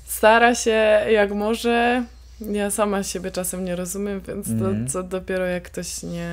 stara 0.08 0.54
się 0.54 1.04
jak 1.10 1.32
może. 1.32 2.04
Ja 2.40 2.70
sama 2.70 3.02
siebie 3.02 3.30
czasem 3.30 3.64
nie 3.64 3.76
rozumiem, 3.76 4.20
więc 4.20 4.48
mm. 4.48 4.60
to 4.60 4.68
mhm. 4.68 4.88
co 4.88 5.02
dopiero 5.02 5.46
jak 5.46 5.62
ktoś 5.62 6.02
nie, 6.02 6.30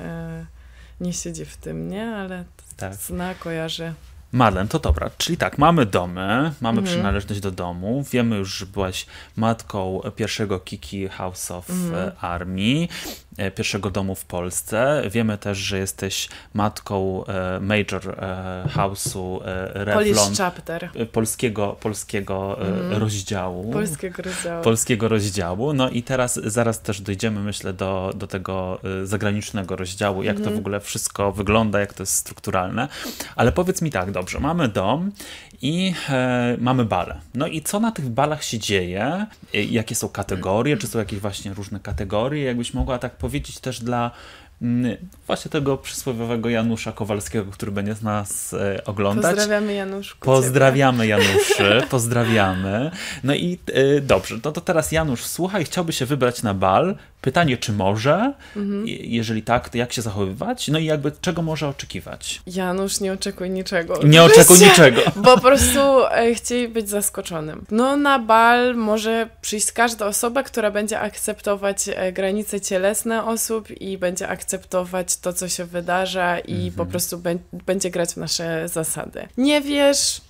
e, 0.00 0.46
nie 1.00 1.12
siedzi 1.12 1.44
w 1.44 1.56
tym, 1.56 1.90
nie? 1.90 2.06
Ale 2.06 2.44
tak. 2.76 2.94
zna, 2.94 3.34
kojarzy. 3.34 3.92
Marlen, 4.32 4.68
to 4.68 4.78
dobra. 4.78 5.10
Czyli 5.18 5.38
tak, 5.38 5.58
mamy 5.58 5.86
domy, 5.86 6.52
mamy 6.60 6.78
mhm. 6.78 6.84
przynależność 6.84 7.40
do 7.40 7.50
domu. 7.50 8.04
Wiemy 8.12 8.36
już, 8.36 8.54
że 8.54 8.66
byłaś 8.66 9.06
matką 9.36 10.00
pierwszego 10.16 10.60
Kiki 10.60 11.08
House 11.08 11.50
of 11.50 11.70
mhm. 11.70 12.12
Army. 12.20 12.88
E, 13.38 13.50
pierwszego 13.50 13.90
domu 13.90 14.14
w 14.14 14.24
Polsce. 14.24 15.02
Wiemy 15.10 15.38
też, 15.38 15.58
że 15.58 15.78
jesteś 15.78 16.28
matką 16.54 17.24
e, 17.26 17.60
Major 17.60 18.10
e, 18.10 18.64
House'u 18.74 19.40
Revlon. 19.74 20.34
chapter. 20.38 20.90
Polskiego, 21.12 21.76
polskiego 21.80 22.58
mm. 22.60 22.92
rozdziału. 22.92 23.72
Polskiego 23.72 24.22
rozdziału. 24.22 24.64
Polskiego 24.64 25.08
rozdziału. 25.08 25.72
No 25.72 25.90
i 25.90 26.02
teraz 26.02 26.34
zaraz 26.34 26.82
też 26.82 27.00
dojdziemy, 27.00 27.40
myślę, 27.40 27.72
do, 27.72 28.12
do 28.16 28.26
tego 28.26 28.80
zagranicznego 29.04 29.76
rozdziału, 29.76 30.22
jak 30.22 30.36
mm. 30.36 30.44
to 30.44 30.50
w 30.50 30.52
mhm. 30.52 30.62
ogóle 30.62 30.80
wszystko 30.80 31.32
wygląda, 31.32 31.80
jak 31.80 31.94
to 31.94 32.02
jest 32.02 32.14
strukturalne. 32.14 32.88
Ale 33.36 33.52
powiedz 33.52 33.82
mi 33.82 33.90
tak, 33.90 34.10
dobrze, 34.10 34.40
mamy 34.40 34.68
dom 34.68 35.12
i 35.62 35.94
e, 36.08 36.56
mamy 36.60 36.84
bale. 36.84 37.20
No 37.34 37.46
i 37.46 37.62
co 37.62 37.80
na 37.80 37.92
tych 37.92 38.08
balach 38.08 38.44
się 38.44 38.58
dzieje? 38.58 39.26
Jakie 39.52 39.94
są 39.94 40.08
kategorie? 40.08 40.76
Czy 40.76 40.86
są 40.86 40.98
jakieś 40.98 41.18
właśnie 41.18 41.54
różne 41.54 41.80
kategorie? 41.80 42.44
Jakbyś 42.44 42.74
mogła 42.74 42.98
tak 42.98 43.16
powiedzieć 43.16 43.60
też 43.60 43.80
dla 43.80 44.10
mm, 44.62 44.96
właśnie 45.26 45.50
tego 45.50 45.76
przysłowiowego 45.76 46.48
Janusza 46.48 46.92
Kowalskiego, 46.92 47.52
który 47.52 47.72
będzie 47.72 47.94
z 47.94 48.02
nas 48.02 48.54
e, 48.54 48.84
oglądać. 48.84 49.36
Pozdrawiamy 49.36 49.74
Januszku. 49.74 50.26
Pozdrawiamy 50.26 50.98
ciebie. 50.98 51.08
Januszy, 51.24 51.86
pozdrawiamy. 51.90 52.90
No 53.24 53.34
i 53.34 53.58
e, 53.66 54.00
dobrze, 54.00 54.34
no 54.44 54.52
to 54.52 54.60
teraz 54.60 54.92
Janusz 54.92 55.24
słuchaj, 55.24 55.64
chciałby 55.64 55.92
się 55.92 56.06
wybrać 56.06 56.42
na 56.42 56.54
bal. 56.54 56.96
Pytanie, 57.20 57.56
czy 57.56 57.72
może? 57.72 58.32
Mhm. 58.56 58.84
Jeżeli 58.86 59.42
tak, 59.42 59.68
to 59.68 59.78
jak 59.78 59.92
się 59.92 60.02
zachowywać? 60.02 60.68
No 60.68 60.78
i 60.78 60.84
jakby 60.84 61.12
czego 61.20 61.42
może 61.42 61.68
oczekiwać? 61.68 62.42
Janusz, 62.46 63.00
nie 63.00 63.12
oczekuj 63.12 63.50
niczego. 63.50 64.00
Nie 64.04 64.22
oczekuj 64.22 64.58
niczego. 64.58 65.00
Bo 65.16 65.34
po 65.34 65.40
prostu 65.40 65.80
e, 66.10 66.34
chcieli 66.34 66.68
być 66.68 66.88
zaskoczonym. 66.88 67.64
No 67.70 67.96
na 67.96 68.18
bal 68.18 68.76
może 68.76 69.28
przyjść 69.40 69.72
każda 69.72 70.06
osoba, 70.06 70.42
która 70.42 70.70
będzie 70.70 71.00
akceptować 71.00 71.84
e, 71.88 72.12
granice 72.12 72.60
cielesne 72.60 73.24
osób 73.24 73.80
i 73.80 73.98
będzie 73.98 74.28
akceptować 74.28 75.16
to, 75.16 75.32
co 75.32 75.48
się 75.48 75.64
wydarza 75.64 76.38
i 76.38 76.54
mhm. 76.54 76.72
po 76.72 76.86
prostu 76.86 77.22
będzie 77.66 77.90
grać 77.90 78.10
w 78.10 78.16
nasze 78.16 78.68
zasady. 78.68 79.28
Nie 79.36 79.60
wiesz, 79.60 80.20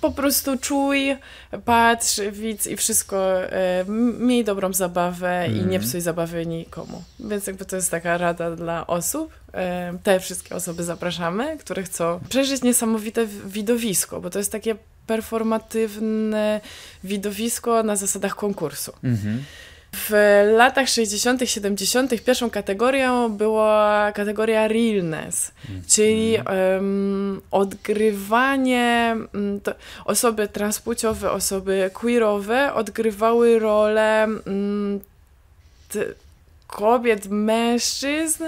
po 0.00 0.10
prostu 0.10 0.58
czuj, 0.58 1.16
patrz, 1.64 2.20
widz 2.32 2.66
i 2.66 2.76
wszystko, 2.76 3.42
e, 3.42 3.84
miej 4.18 4.44
dobrą 4.44 4.72
zabawę 4.72 5.44
mm. 5.44 5.52
i 5.52 5.54
nie 5.54 5.62
mhm. 5.62 5.82
psuj 5.82 6.00
zabawy 6.00 6.46
nikomu. 6.46 7.02
Więc 7.20 7.46
jakby 7.46 7.64
to 7.64 7.76
jest 7.76 7.90
taka 7.90 8.18
rada 8.18 8.56
dla 8.56 8.86
osób. 8.86 9.32
E, 9.54 9.98
te 10.02 10.20
wszystkie 10.20 10.54
osoby 10.54 10.84
zapraszamy, 10.84 11.58
które 11.58 11.82
chcą 11.82 12.20
przeżyć 12.28 12.62
niesamowite 12.62 13.26
widowisko, 13.46 14.20
bo 14.20 14.30
to 14.30 14.38
jest 14.38 14.52
takie 14.52 14.74
performatywne 15.06 16.60
widowisko 17.04 17.82
na 17.82 17.96
zasadach 17.96 18.34
konkursu. 18.34 18.92
Mm 19.04 19.16
-hmm. 19.16 19.38
W 19.94 20.12
latach 20.56 20.88
60., 20.88 21.40
70. 21.44 22.24
pierwszą 22.24 22.50
kategorią 22.50 23.28
była 23.28 24.12
kategoria 24.14 24.68
realness, 24.68 25.52
mm. 25.68 25.82
czyli 25.88 26.36
um, 26.36 27.40
odgrywanie, 27.50 29.16
um, 29.34 29.60
osoby 30.04 30.48
transpłciowe, 30.48 31.30
osoby 31.30 31.90
queerowe 31.94 32.74
odgrywały 32.74 33.58
rolę 33.58 34.28
um, 34.46 35.00
kobiet, 36.72 37.26
mężczyzn, 37.30 38.44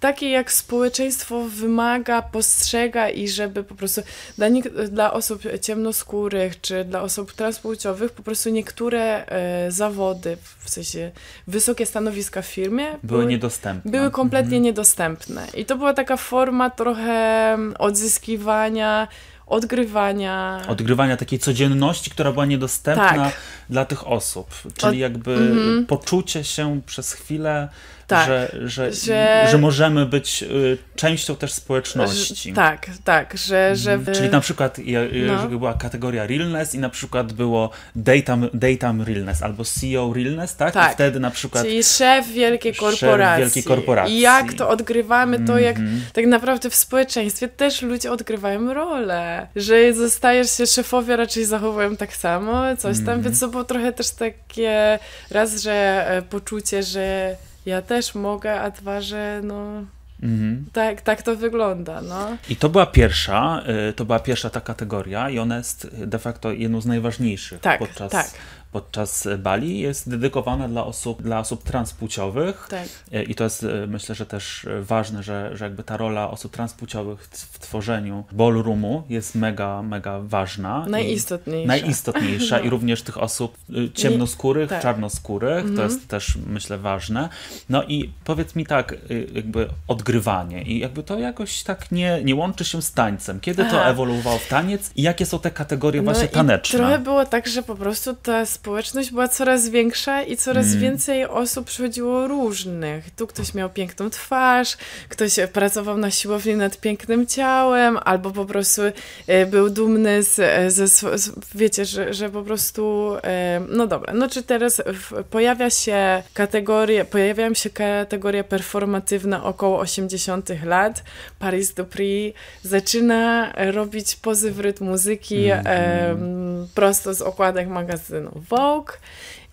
takie, 0.00 0.30
jak 0.30 0.52
społeczeństwo 0.52 1.44
wymaga, 1.44 2.22
postrzega 2.22 3.08
i 3.10 3.28
żeby 3.28 3.64
po 3.64 3.74
prostu 3.74 4.02
dla, 4.38 4.48
dla 4.88 5.12
osób 5.12 5.42
ciemnoskórych 5.60 6.60
czy 6.60 6.84
dla 6.84 7.02
osób 7.02 7.32
transpłciowych 7.32 8.12
po 8.12 8.22
prostu 8.22 8.50
niektóre 8.50 9.26
e, 9.26 9.70
zawody, 9.70 10.36
w 10.64 10.70
sensie 10.70 11.10
wysokie 11.46 11.86
stanowiska 11.86 12.42
w 12.42 12.46
firmie 12.46 12.84
były, 12.84 12.98
były 13.02 13.26
niedostępne. 13.26 13.90
Były 13.90 14.10
kompletnie 14.10 14.56
mhm. 14.56 14.62
niedostępne. 14.62 15.46
I 15.54 15.64
to 15.64 15.76
była 15.76 15.94
taka 15.94 16.16
forma 16.16 16.70
trochę 16.70 17.58
odzyskiwania 17.78 19.08
odgrywania. 19.46 20.62
Odgrywania 20.68 21.16
takiej 21.16 21.38
codzienności, 21.38 22.10
która 22.10 22.32
była 22.32 22.46
niedostępna 22.46 23.14
tak. 23.14 23.36
dla 23.70 23.84
tych 23.84 24.08
osób. 24.08 24.50
Czyli 24.76 24.98
jakby 24.98 25.34
mm 25.34 25.56
-hmm. 25.56 25.86
poczucie 25.86 26.44
się 26.44 26.80
przez 26.86 27.12
chwilę 27.12 27.68
tak, 28.06 28.26
że, 28.26 28.50
że, 28.64 28.92
że, 28.92 29.46
że 29.50 29.58
możemy 29.58 30.06
być 30.06 30.42
y, 30.42 30.78
częścią 30.96 31.36
też 31.36 31.52
społeczności. 31.52 32.48
Że, 32.48 32.54
tak, 32.54 32.86
tak, 33.04 33.36
że... 33.36 33.76
że 33.76 33.92
mhm. 33.92 34.16
Czyli 34.16 34.28
na 34.28 34.40
przykład 34.40 34.78
no. 35.26 35.48
była 35.48 35.74
kategoria 35.74 36.26
realness 36.26 36.74
i 36.74 36.78
na 36.78 36.88
przykład 36.88 37.32
było 37.32 37.70
daytime, 37.96 38.48
daytime 38.54 39.04
realness 39.04 39.42
albo 39.42 39.64
CEO 39.64 40.12
realness, 40.12 40.56
tak? 40.56 40.74
tak? 40.74 40.92
I 40.92 40.94
wtedy 40.94 41.20
na 41.20 41.30
przykład... 41.30 41.64
Czyli 41.64 41.84
szef 41.84 42.28
wielkiej 42.32 42.74
korporacji. 42.74 43.44
Szef 43.44 43.54
wielkiej 43.54 43.62
korporacji. 43.62 44.14
I 44.14 44.20
jak 44.20 44.52
to 44.52 44.68
odgrywamy, 44.68 45.40
to 45.46 45.58
jak 45.58 45.76
mm 45.76 45.90
-hmm. 45.90 46.12
tak 46.12 46.26
naprawdę 46.26 46.70
w 46.70 46.74
społeczeństwie 46.74 47.48
też 47.48 47.82
ludzie 47.82 48.12
odgrywają 48.12 48.74
rolę, 48.74 49.46
że 49.56 49.94
zostajesz 49.94 50.56
się, 50.56 50.66
szefowie 50.66 51.16
raczej 51.16 51.44
zachowują 51.44 51.96
tak 51.96 52.16
samo, 52.16 52.76
coś 52.76 52.96
tam, 52.96 53.08
mm 53.08 53.20
-hmm. 53.20 53.24
więc 53.24 53.40
to 53.40 53.48
było 53.48 53.64
trochę 53.64 53.92
też 53.92 54.10
takie 54.10 54.98
raz, 55.30 55.62
że 55.62 56.04
e, 56.08 56.22
poczucie, 56.22 56.82
że 56.82 57.36
ja 57.66 57.82
też 57.82 58.14
mogę, 58.14 58.60
a 58.60 58.70
dwa, 58.70 59.00
że 59.00 59.40
no... 59.44 59.84
Mhm. 60.22 60.66
Tak, 60.72 61.00
tak 61.00 61.22
to 61.22 61.36
wygląda. 61.36 62.00
No. 62.02 62.36
I 62.48 62.56
to 62.56 62.68
była 62.68 62.86
pierwsza, 62.86 63.62
y, 63.88 63.92
to 63.92 64.04
była 64.04 64.18
pierwsza 64.18 64.50
ta 64.50 64.60
kategoria 64.60 65.30
i 65.30 65.38
ona 65.38 65.56
jest 65.56 65.90
de 66.06 66.18
facto 66.18 66.52
jedną 66.52 66.80
z 66.80 66.86
najważniejszych 66.86 67.60
tak, 67.60 67.78
podczas 67.78 68.12
tak 68.12 68.30
podczas 68.74 69.28
Bali 69.38 69.78
jest 69.78 70.10
dedykowana 70.10 70.68
dla 70.68 70.84
osób, 70.84 71.22
dla 71.22 71.38
osób 71.38 71.62
transpłciowych. 71.62 72.66
Tak. 72.70 72.88
E, 73.12 73.22
I 73.22 73.34
to 73.34 73.44
jest 73.44 73.64
e, 73.64 73.86
myślę, 73.86 74.14
że 74.14 74.26
też 74.26 74.66
ważne, 74.80 75.22
że, 75.22 75.50
że 75.56 75.64
jakby 75.64 75.82
ta 75.82 75.96
rola 75.96 76.30
osób 76.30 76.52
transpłciowych 76.52 77.28
w 77.30 77.58
tworzeniu 77.58 78.24
ballroomu 78.32 79.02
jest 79.08 79.34
mega, 79.34 79.82
mega 79.82 80.20
ważna. 80.20 80.86
Najistotniejsza. 80.88 81.66
Najistotniejsza 81.66 82.58
no. 82.58 82.64
i 82.64 82.70
również 82.70 83.02
tych 83.02 83.18
osób 83.18 83.56
e, 83.70 83.90
ciemnoskórych, 83.90 84.70
tak. 84.70 84.82
czarnoskórych, 84.82 85.58
mhm. 85.58 85.76
to 85.76 85.82
jest 85.82 86.08
też 86.08 86.38
myślę 86.46 86.78
ważne. 86.78 87.28
No 87.68 87.84
i 87.84 88.10
powiedz 88.24 88.56
mi 88.56 88.66
tak, 88.66 88.96
jakby 89.34 89.68
odgrywanie 89.88 90.62
i 90.62 90.78
jakby 90.78 91.02
to 91.02 91.18
jakoś 91.18 91.62
tak 91.62 91.92
nie, 91.92 92.20
nie 92.24 92.34
łączy 92.34 92.64
się 92.64 92.82
z 92.82 92.92
tańcem. 92.92 93.40
Kiedy 93.40 93.62
Aha. 93.62 93.70
to 93.70 93.86
ewoluowało 93.86 94.38
w 94.38 94.48
taniec 94.48 94.90
i 94.96 95.02
jakie 95.02 95.26
są 95.26 95.38
te 95.38 95.50
kategorie 95.50 96.02
no 96.02 96.12
właśnie 96.12 96.28
taneczne? 96.28 96.78
trochę 96.78 96.98
było 96.98 97.26
tak, 97.26 97.48
że 97.48 97.62
po 97.62 97.74
prostu 97.74 98.14
ta 98.14 98.46
społeczność 98.64 99.10
była 99.10 99.28
coraz 99.28 99.68
większa 99.68 100.22
i 100.22 100.36
coraz 100.36 100.66
mm. 100.66 100.80
więcej 100.80 101.26
osób 101.26 101.66
przychodziło 101.66 102.28
różnych. 102.28 103.10
Tu 103.10 103.26
ktoś 103.26 103.54
miał 103.54 103.70
piękną 103.70 104.10
twarz, 104.10 104.76
ktoś 105.08 105.36
pracował 105.52 105.98
na 105.98 106.10
siłowni 106.10 106.54
nad 106.54 106.80
pięknym 106.80 107.26
ciałem, 107.26 107.98
albo 108.04 108.30
po 108.30 108.44
prostu 108.44 108.82
e, 109.26 109.46
był 109.46 109.70
dumny 109.70 110.22
z, 110.22 110.38
e, 110.38 110.70
ze, 110.70 110.88
z, 110.88 111.30
wiecie, 111.54 111.84
że, 111.84 112.14
że 112.14 112.30
po 112.30 112.42
prostu, 112.42 113.12
e, 113.24 113.60
no 113.68 113.86
dobra, 113.86 114.12
no 114.14 114.28
czy 114.28 114.42
teraz 114.42 114.82
pojawia 115.30 115.70
się 115.70 116.22
kategoria, 116.34 117.04
pojawiają 117.04 117.54
się 117.54 117.70
kategorie 117.70 118.44
performatywne 118.44 119.42
około 119.42 119.78
80 119.78 120.48
lat. 120.64 121.02
Paris 121.38 121.74
Dupri 121.74 122.34
zaczyna 122.62 123.52
robić 123.56 124.16
pozy 124.16 124.50
w 124.50 124.60
rytm 124.60 124.84
muzyki 124.84 125.50
mm. 125.50 126.68
prosto 126.74 127.14
z 127.14 127.22
okładek 127.22 127.68
magazynu 127.68 128.42
Vogue 128.56 128.92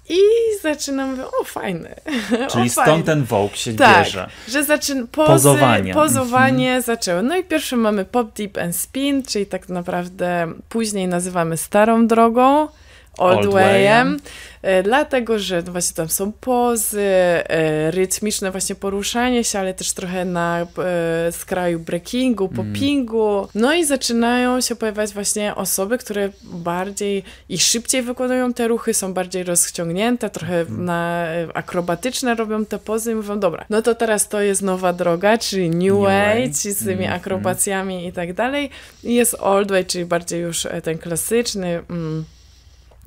i 0.09 0.19
zaczynam 0.61 1.09
mówię, 1.09 1.23
o 1.41 1.43
fajny. 1.43 1.95
Czyli 2.51 2.67
o, 2.67 2.69
stąd 2.69 2.87
fajny. 2.87 3.03
ten 3.03 3.23
Vogue 3.23 3.55
się 3.55 3.73
tak, 3.73 4.05
bierze. 4.05 4.29
że 4.47 4.63
zaczyn 4.63 5.07
pozy, 5.07 5.31
pozowanie, 5.31 5.93
pozowanie 5.93 6.67
mhm. 6.67 6.81
zaczęło. 6.81 7.21
No 7.21 7.37
i 7.37 7.43
pierwszy 7.43 7.77
mamy 7.77 8.05
Pop, 8.05 8.33
Deep 8.33 8.57
and 8.57 8.75
Spin, 8.75 9.23
czyli 9.23 9.45
tak 9.45 9.69
naprawdę 9.69 10.53
później 10.69 11.07
nazywamy 11.07 11.57
starą 11.57 12.07
drogą, 12.07 12.67
Old, 13.17 13.45
Old. 13.45 14.21
E, 14.61 14.83
dlatego 14.83 15.39
że 15.39 15.63
no 15.65 15.71
właśnie 15.71 15.95
tam 15.95 16.09
są 16.09 16.31
pozy, 16.31 17.01
e, 17.01 17.91
rytmiczne 17.91 18.51
właśnie 18.51 18.75
poruszanie 18.75 19.43
się, 19.43 19.59
ale 19.59 19.73
też 19.73 19.93
trochę 19.93 20.25
na 20.25 20.61
e, 20.61 21.31
skraju 21.31 21.79
breakingu, 21.79 22.49
mm. 22.53 22.55
poppingu. 22.55 23.47
No 23.55 23.73
i 23.73 23.85
zaczynają 23.85 24.61
się 24.61 24.75
pojawiać 24.75 25.13
właśnie 25.13 25.55
osoby, 25.55 25.97
które 25.97 26.29
bardziej 26.43 27.23
i 27.49 27.57
szybciej 27.57 28.01
wykonują 28.01 28.53
te 28.53 28.67
ruchy, 28.67 28.93
są 28.93 29.13
bardziej 29.13 29.43
rozciągnięte, 29.43 30.29
trochę 30.29 30.59
mm. 30.59 30.85
na 30.85 31.25
akrobatyczne 31.53 32.35
robią 32.35 32.65
te 32.65 32.79
pozy 32.79 33.11
i 33.11 33.15
mówią, 33.15 33.39
dobra, 33.39 33.65
no 33.69 33.81
to 33.81 33.95
teraz 33.95 34.27
to 34.27 34.41
jest 34.41 34.61
nowa 34.61 34.93
droga, 34.93 35.37
czyli 35.37 35.69
New, 35.69 35.79
New 35.79 36.01
Way, 36.01 36.51
czyli 36.61 36.73
z 36.73 36.85
tymi 36.85 37.05
mm. 37.05 37.15
akrobacjami 37.15 38.07
i 38.07 38.13
tak 38.13 38.33
dalej. 38.33 38.69
I 39.03 39.13
jest 39.13 39.35
Old 39.39 39.71
Way, 39.71 39.85
czyli 39.85 40.05
bardziej 40.05 40.41
już 40.41 40.67
ten 40.83 40.97
klasyczny 40.97 41.83
mm, 41.89 42.25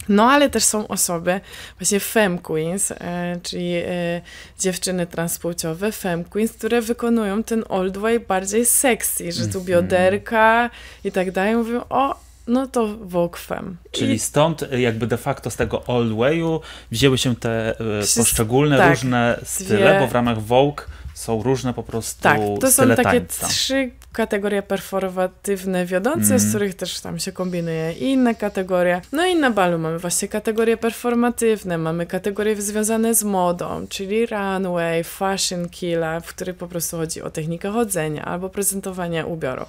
no, 0.09 0.31
ale 0.31 0.51
też 0.51 0.65
są 0.65 0.89
osoby, 0.89 1.41
właśnie 1.79 2.01
femme 2.01 2.39
queens, 2.39 2.91
e, 2.93 3.41
czyli 3.43 3.73
e, 3.75 4.21
dziewczyny 4.59 5.07
transpłciowe, 5.07 5.93
femme 5.93 6.25
queens, 6.25 6.53
które 6.53 6.83
wykonują 6.83 7.43
ten 7.43 7.65
old 7.69 7.97
way 7.97 8.21
bardziej 8.21 8.67
sexy, 8.67 9.33
że 9.33 9.43
tu 9.43 9.59
mhm. 9.59 9.65
bioderka 9.65 10.71
i 11.05 11.13
tak 11.13 11.31
dalej. 11.31 11.57
Mówią, 11.57 11.81
o, 11.91 12.17
no 12.47 12.67
to 12.67 12.97
Vogue 13.01 13.37
Femme. 13.37 13.75
Czyli 13.91 14.15
I... 14.15 14.19
stąd 14.19 14.63
e, 14.63 14.81
jakby 14.81 15.07
de 15.07 15.17
facto 15.17 15.51
z 15.51 15.57
tego 15.57 15.85
old 15.87 16.13
wayu 16.17 16.61
wzięły 16.91 17.19
się 17.19 17.37
te 17.37 17.71
e, 17.71 17.75
poszczególne 18.17 18.79
tak, 18.79 18.91
różne 18.91 19.41
style, 19.45 19.91
dwie... 19.91 20.01
bo 20.01 20.07
w 20.07 20.13
ramach 20.13 20.43
Vogue 20.43 20.83
są 21.15 21.43
różne 21.43 21.75
po 21.75 21.83
prostu 21.83 22.23
Tak, 22.23 22.41
to 22.61 22.73
są 22.73 22.89
takie 22.89 23.03
tańca. 23.03 23.47
trzy 23.47 23.91
kategorie 24.13 24.63
performatywne 24.63 25.87
wiodące, 25.87 26.27
mm. 26.27 26.39
z 26.39 26.49
których 26.49 26.75
też 26.75 27.01
tam 27.01 27.19
się 27.19 27.33
kombinuje 27.33 27.93
i 27.93 28.05
inne 28.05 28.35
kategorie. 28.35 29.01
No 29.13 29.27
i 29.27 29.37
na 29.37 29.51
balu 29.51 29.79
mamy 29.79 29.99
właśnie 29.99 30.29
kategorie 30.29 30.77
performatywne, 30.77 31.79
mamy 31.79 32.07
kategorie 32.07 32.63
związane 32.63 33.15
z 33.15 33.25
modą, 33.25 33.87
czyli 33.89 34.27
runway, 34.27 35.05
fashion 35.05 35.69
killa, 35.69 36.21
w 36.21 36.27
których 36.27 36.57
po 36.57 36.69
prostu 36.69 36.97
chodzi 36.97 37.23
o 37.23 37.31
technikę 37.31 37.71
chodzenia 37.71 38.25
albo 38.25 38.49
prezentowania 38.49 39.27
ubioru. 39.27 39.65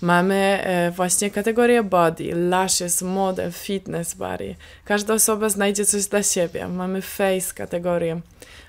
Mamy 0.00 0.60
e, 0.62 0.90
właśnie 0.90 1.30
kategorię 1.30 1.82
body, 1.82 2.34
lashes, 2.34 3.02
model, 3.02 3.52
fitness 3.52 4.14
body. 4.14 4.54
Każda 4.84 5.14
osoba 5.14 5.48
znajdzie 5.48 5.84
coś 5.84 6.06
dla 6.06 6.22
siebie. 6.22 6.68
Mamy 6.68 7.02
face 7.02 7.54
kategorię 7.54 8.20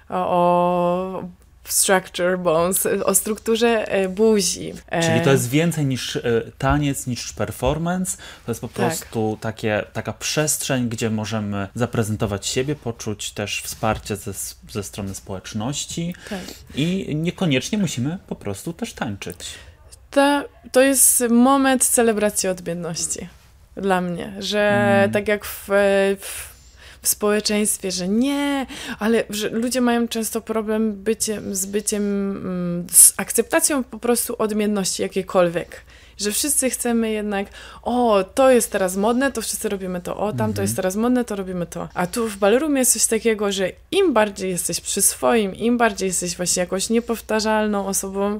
o, 0.09 0.15
o 0.15 1.23
structure 1.63 2.39
bones, 2.39 2.87
o 3.05 3.15
strukturze 3.15 3.87
e, 3.87 4.09
buzi. 4.09 4.73
E, 4.87 5.03
Czyli 5.03 5.21
to 5.21 5.31
jest 5.31 5.49
więcej 5.49 5.85
niż 5.85 6.15
e, 6.15 6.21
taniec, 6.57 7.07
niż 7.07 7.33
performance. 7.33 8.17
To 8.45 8.51
jest 8.51 8.61
po 8.61 8.67
tak. 8.67 8.75
prostu 8.75 9.37
takie, 9.41 9.83
taka 9.93 10.13
przestrzeń, 10.13 10.89
gdzie 10.89 11.09
możemy 11.09 11.67
zaprezentować 11.75 12.47
siebie, 12.47 12.75
poczuć 12.75 13.31
też 13.31 13.61
wsparcie 13.61 14.15
ze, 14.15 14.33
ze 14.69 14.83
strony 14.83 15.15
społeczności 15.15 16.15
tak. 16.29 16.39
i 16.75 17.15
niekoniecznie 17.15 17.77
musimy 17.77 18.17
po 18.27 18.35
prostu 18.35 18.73
też 18.73 18.93
tańczyć. 18.93 19.37
To, 20.11 20.43
to 20.71 20.81
jest 20.81 21.23
moment 21.29 21.85
celebracji 21.85 22.49
odmienności 22.49 23.29
dla 23.75 24.01
mnie, 24.01 24.33
że 24.39 24.69
mm. 24.69 25.11
tak 25.11 25.27
jak 25.27 25.45
w, 25.45 25.69
w 26.19 26.50
w 27.01 27.07
społeczeństwie, 27.07 27.91
że 27.91 28.07
nie, 28.07 28.65
ale 28.99 29.23
że 29.29 29.49
ludzie 29.49 29.81
mają 29.81 30.07
często 30.07 30.41
problem 30.41 30.93
byciem, 30.93 31.55
z 31.55 31.65
byciem, 31.65 32.03
mm, 32.31 32.87
z 32.91 33.13
akceptacją 33.17 33.83
po 33.83 33.99
prostu 33.99 34.35
odmienności 34.37 35.01
jakiejkolwiek 35.01 35.81
że 36.21 36.31
wszyscy 36.31 36.69
chcemy 36.69 37.11
jednak, 37.11 37.47
o, 37.83 38.23
to 38.23 38.51
jest 38.51 38.71
teraz 38.71 38.95
modne, 38.95 39.31
to 39.31 39.41
wszyscy 39.41 39.69
robimy 39.69 40.01
to, 40.01 40.17
o, 40.17 40.27
tam 40.31 40.33
mhm. 40.33 40.53
to 40.53 40.61
jest 40.61 40.75
teraz 40.75 40.95
modne, 40.95 41.25
to 41.25 41.35
robimy 41.35 41.65
to. 41.65 41.89
A 41.93 42.07
tu 42.07 42.27
w 42.27 42.37
ballroomie 42.37 42.79
jest 42.79 42.93
coś 42.93 43.05
takiego, 43.05 43.51
że 43.51 43.71
im 43.91 44.13
bardziej 44.13 44.49
jesteś 44.49 44.81
przy 44.81 45.01
swoim, 45.01 45.55
im 45.55 45.77
bardziej 45.77 46.07
jesteś 46.07 46.37
właśnie 46.37 46.59
jakąś 46.59 46.89
niepowtarzalną 46.89 47.87
osobą, 47.87 48.39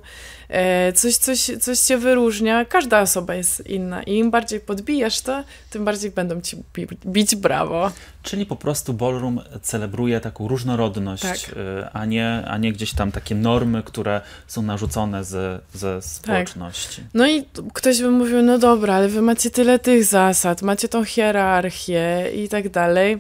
coś, 0.95 1.15
coś, 1.15 1.51
coś 1.61 1.79
cię 1.79 1.97
wyróżnia, 1.97 2.65
każda 2.65 3.01
osoba 3.01 3.35
jest 3.35 3.67
inna 3.67 4.03
i 4.03 4.17
im 4.17 4.31
bardziej 4.31 4.59
podbijasz 4.59 5.21
to, 5.21 5.43
tym 5.69 5.85
bardziej 5.85 6.11
będą 6.11 6.41
ci 6.41 6.57
bić 7.05 7.35
brawo. 7.35 7.91
Czyli 8.23 8.45
po 8.45 8.55
prostu 8.55 8.93
ballroom 8.93 9.41
celebruje 9.61 10.19
taką 10.19 10.47
różnorodność, 10.47 11.45
tak. 11.45 11.55
E, 11.57 11.89
a, 11.93 12.05
nie, 12.05 12.43
a 12.47 12.57
nie 12.57 12.73
gdzieś 12.73 12.93
tam 12.93 13.11
takie 13.11 13.35
normy, 13.35 13.83
które 13.83 14.21
są 14.47 14.61
narzucone 14.61 15.23
ze, 15.23 15.59
ze 15.73 16.01
społeczności. 16.01 17.01
Tak. 17.01 17.11
No 17.13 17.27
i 17.27 17.45
ktoś 17.73 18.01
by 18.01 18.11
mówił, 18.11 18.41
no 18.41 18.57
dobra, 18.57 18.93
ale 18.93 19.07
wy 19.07 19.21
macie 19.21 19.49
tyle 19.49 19.79
tych 19.79 20.05
zasad, 20.05 20.61
macie 20.61 20.87
tą 20.87 21.05
hierarchię 21.05 22.31
i 22.35 22.49
tak 22.49 22.69
dalej. 22.69 23.19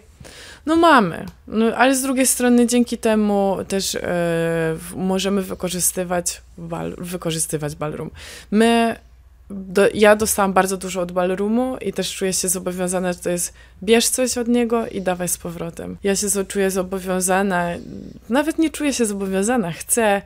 No 0.65 0.75
mamy, 0.75 1.25
no, 1.47 1.65
ale 1.75 1.95
z 1.95 2.01
drugiej 2.01 2.27
strony 2.27 2.67
dzięki 2.67 2.97
temu 2.97 3.57
też 3.67 3.95
e, 3.95 4.01
możemy 4.95 5.41
wykorzystywać, 5.41 6.41
bal, 6.57 6.95
wykorzystywać 6.97 7.75
ballroom. 7.75 8.09
My, 8.51 8.95
do, 9.49 9.87
ja 9.93 10.15
dostałam 10.15 10.53
bardzo 10.53 10.77
dużo 10.77 11.01
od 11.01 11.11
ballroomu 11.11 11.77
i 11.77 11.93
też 11.93 12.15
czuję 12.15 12.33
się 12.33 12.47
zobowiązana, 12.47 13.13
że 13.13 13.19
to 13.19 13.29
jest 13.29 13.53
bierz 13.83 14.07
coś 14.07 14.37
od 14.37 14.47
niego 14.47 14.87
i 14.87 15.01
dawaj 15.01 15.27
z 15.27 15.37
powrotem. 15.37 15.97
Ja 16.03 16.15
się 16.15 16.27
czuję 16.47 16.71
zobowiązana, 16.71 17.69
nawet 18.29 18.59
nie 18.59 18.69
czuję 18.69 18.93
się 18.93 19.05
zobowiązana, 19.05 19.71
chcę 19.71 20.21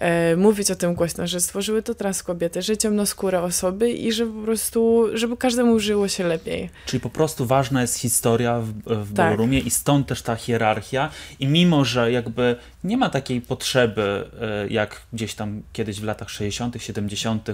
e, 0.00 0.36
mówić 0.36 0.70
o 0.70 0.74
tym 0.74 0.94
głośno, 0.94 1.26
że 1.26 1.40
stworzyły 1.40 1.82
to 1.82 1.94
trans 1.94 2.22
kobiety, 2.22 2.62
że 2.62 2.76
ciemnoskóre 2.76 3.42
osoby 3.42 3.90
i 3.90 4.12
że 4.12 4.26
po 4.26 4.42
prostu, 4.44 5.06
żeby 5.14 5.36
każdemu 5.36 5.80
żyło 5.80 6.08
się 6.08 6.24
lepiej. 6.24 6.70
Czyli 6.86 7.00
po 7.00 7.10
prostu 7.10 7.46
ważna 7.46 7.80
jest 7.80 7.98
historia 7.98 8.60
w, 8.60 8.72
w 8.86 9.06
tak. 9.06 9.26
ballroomie 9.26 9.58
i 9.58 9.70
stąd 9.70 10.06
też 10.06 10.22
ta 10.22 10.36
hierarchia 10.36 11.10
i 11.40 11.46
mimo, 11.46 11.84
że 11.84 12.12
jakby 12.12 12.56
nie 12.84 12.96
ma 12.96 13.10
takiej 13.10 13.40
potrzeby, 13.40 14.30
e, 14.40 14.68
jak 14.68 15.02
gdzieś 15.12 15.34
tam 15.34 15.62
kiedyś 15.72 16.00
w 16.00 16.04
latach 16.04 16.30
60., 16.30 16.76
70., 16.78 17.48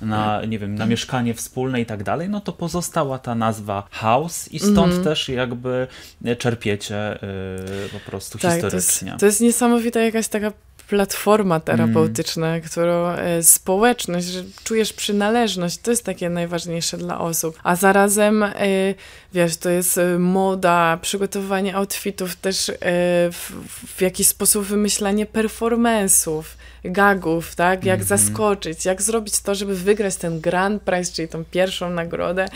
na, 0.00 0.44
nie 0.44 0.58
wiem, 0.58 0.74
na 0.74 0.86
mieszkanie 0.86 1.34
wspólne 1.34 1.80
i 1.80 1.86
tak 1.86 2.02
dalej, 2.02 2.28
no 2.28 2.40
to 2.40 2.52
pozostała 2.52 3.18
ta 3.18 3.34
nazwa 3.34 3.88
house 3.90 4.48
i 4.52 4.58
stąd 4.58 4.92
mm. 4.92 5.04
też 5.04 5.28
jakby 5.28 5.86
czerpiecie 6.38 7.14
y, 7.14 7.88
po 7.92 8.10
prostu 8.10 8.38
tak, 8.38 8.52
historycznie. 8.52 9.08
To 9.08 9.12
jest, 9.12 9.20
to 9.20 9.26
jest 9.26 9.40
niesamowita 9.40 10.00
jakaś 10.00 10.28
taka 10.28 10.52
platforma 10.88 11.60
terapeutyczna, 11.60 12.46
mm. 12.46 12.60
którą 12.60 13.08
e, 13.08 13.42
społeczność, 13.42 14.26
że 14.26 14.44
czujesz 14.64 14.92
przynależność, 14.92 15.78
to 15.78 15.90
jest 15.90 16.04
takie 16.04 16.30
najważniejsze 16.30 16.98
dla 16.98 17.20
osób. 17.20 17.58
A 17.62 17.76
zarazem, 17.76 18.42
e, 18.42 18.52
wiesz, 19.32 19.56
to 19.56 19.70
jest 19.70 19.98
e, 19.98 20.18
moda, 20.18 20.98
przygotowanie 21.02 21.76
outfitów, 21.76 22.36
też 22.36 22.72
w, 23.32 23.52
w 23.96 24.00
jakiś 24.00 24.26
sposób 24.26 24.64
wymyślanie 24.64 25.26
performance'ów, 25.26 26.42
gagów, 26.84 27.54
tak? 27.54 27.84
Jak 27.84 27.94
mm 27.94 28.06
-hmm. 28.06 28.08
zaskoczyć, 28.08 28.84
jak 28.84 29.02
zrobić 29.02 29.40
to, 29.40 29.54
żeby 29.54 29.74
wygrać 29.74 30.16
ten 30.16 30.40
Grand 30.40 30.82
Prize, 30.82 31.12
czyli 31.12 31.28
tą 31.28 31.44
pierwszą 31.44 31.90
nagrodę. 31.90 32.48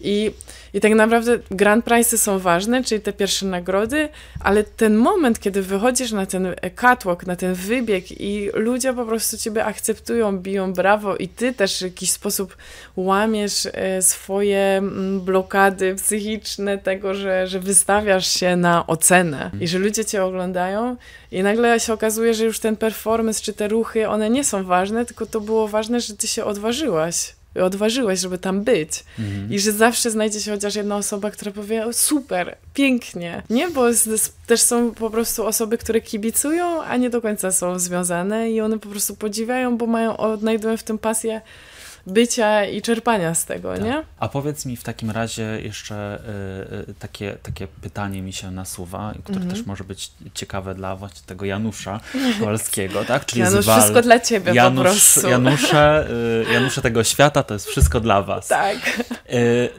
I, 0.00 0.30
I 0.74 0.80
tak 0.80 0.94
naprawdę 0.94 1.38
grand 1.50 1.84
prize'y 1.84 2.18
są 2.18 2.38
ważne, 2.38 2.84
czyli 2.84 3.00
te 3.00 3.12
pierwsze 3.12 3.46
nagrody, 3.46 4.08
ale 4.40 4.64
ten 4.64 4.96
moment, 4.96 5.40
kiedy 5.40 5.62
wychodzisz 5.62 6.12
na 6.12 6.26
ten 6.26 6.54
catwalk, 6.74 7.26
na 7.26 7.36
ten 7.36 7.54
wybieg 7.54 8.20
i 8.20 8.50
ludzie 8.54 8.92
po 8.92 9.04
prostu 9.04 9.38
ciebie 9.38 9.64
akceptują, 9.64 10.38
biją 10.38 10.72
brawo 10.72 11.16
i 11.16 11.28
ty 11.28 11.52
też 11.52 11.78
w 11.78 11.82
jakiś 11.82 12.10
sposób 12.10 12.56
łamiesz 12.96 13.68
e, 13.72 14.02
swoje 14.02 14.58
mm, 14.58 15.20
blokady 15.20 15.94
psychiczne 15.94 16.78
tego, 16.78 17.14
że, 17.14 17.46
że 17.46 17.60
wystawiasz 17.60 18.26
się 18.26 18.56
na 18.56 18.86
ocenę 18.86 19.44
mhm. 19.44 19.62
i 19.62 19.68
że 19.68 19.78
ludzie 19.78 20.04
cię 20.04 20.24
oglądają 20.24 20.96
i 21.32 21.42
nagle 21.42 21.80
się 21.80 21.92
okazuje, 21.92 22.34
że 22.34 22.44
już 22.44 22.58
ten 22.58 22.76
performance 22.76 23.42
czy 23.42 23.52
te 23.52 23.68
ruchy, 23.68 24.08
one 24.08 24.30
nie 24.30 24.44
są 24.44 24.64
ważne, 24.64 25.04
tylko 25.04 25.26
to 25.26 25.40
było 25.40 25.68
ważne, 25.68 26.00
że 26.00 26.16
ty 26.16 26.28
się 26.28 26.44
odważyłaś 26.44 27.35
odważyłeś, 27.64 28.20
żeby 28.20 28.38
tam 28.38 28.64
być. 28.64 29.04
Mhm. 29.18 29.52
I 29.52 29.58
że 29.58 29.72
zawsze 29.72 30.10
znajdzie 30.10 30.40
się 30.40 30.50
chociaż 30.50 30.74
jedna 30.74 30.96
osoba, 30.96 31.30
która 31.30 31.52
powie, 31.52 31.84
super, 31.92 32.56
pięknie. 32.74 33.42
Nie, 33.50 33.68
bo 33.68 33.84
też 34.46 34.60
są 34.60 34.94
po 34.94 35.10
prostu 35.10 35.46
osoby, 35.46 35.78
które 35.78 36.00
kibicują, 36.00 36.82
a 36.82 36.96
nie 36.96 37.10
do 37.10 37.22
końca 37.22 37.52
są 37.52 37.78
związane 37.78 38.50
i 38.50 38.60
one 38.60 38.78
po 38.78 38.88
prostu 38.88 39.16
podziwiają, 39.16 39.76
bo 39.76 39.86
mają, 39.86 40.16
odnajdują 40.16 40.76
w 40.76 40.82
tym 40.82 40.98
pasję 40.98 41.40
bycia 42.06 42.64
i 42.64 42.82
czerpania 42.82 43.34
z 43.34 43.44
tego, 43.44 43.72
tak. 43.74 43.84
nie? 43.84 44.02
A 44.18 44.28
powiedz 44.28 44.66
mi 44.66 44.76
w 44.76 44.82
takim 44.82 45.10
razie 45.10 45.60
jeszcze 45.62 46.20
y, 46.86 46.90
y, 46.90 46.94
takie, 46.94 47.36
takie 47.42 47.66
pytanie 47.66 48.22
mi 48.22 48.32
się 48.32 48.50
nasuwa, 48.50 49.14
które 49.24 49.38
mm 49.38 49.48
-hmm. 49.48 49.52
też 49.52 49.66
może 49.66 49.84
być 49.84 50.10
ciekawe 50.34 50.74
dla 50.74 50.96
właśnie 50.96 51.20
tego 51.26 51.44
Janusza 51.44 52.00
Kowalskiego, 52.38 53.04
tak? 53.04 53.26
Czyli 53.26 53.42
Janusz, 53.42 53.66
Wal... 53.66 53.80
wszystko 53.80 54.02
dla 54.02 54.20
ciebie 54.20 54.54
Janusz, 54.54 54.84
po 54.84 54.90
prostu. 54.90 55.28
Janusze, 55.28 56.08
y, 56.48 56.52
Janusze 56.52 56.82
tego 56.82 57.04
świata, 57.04 57.42
to 57.42 57.54
jest 57.54 57.66
wszystko 57.66 58.00
dla 58.00 58.22
was. 58.22 58.48
Tak. 58.48 59.02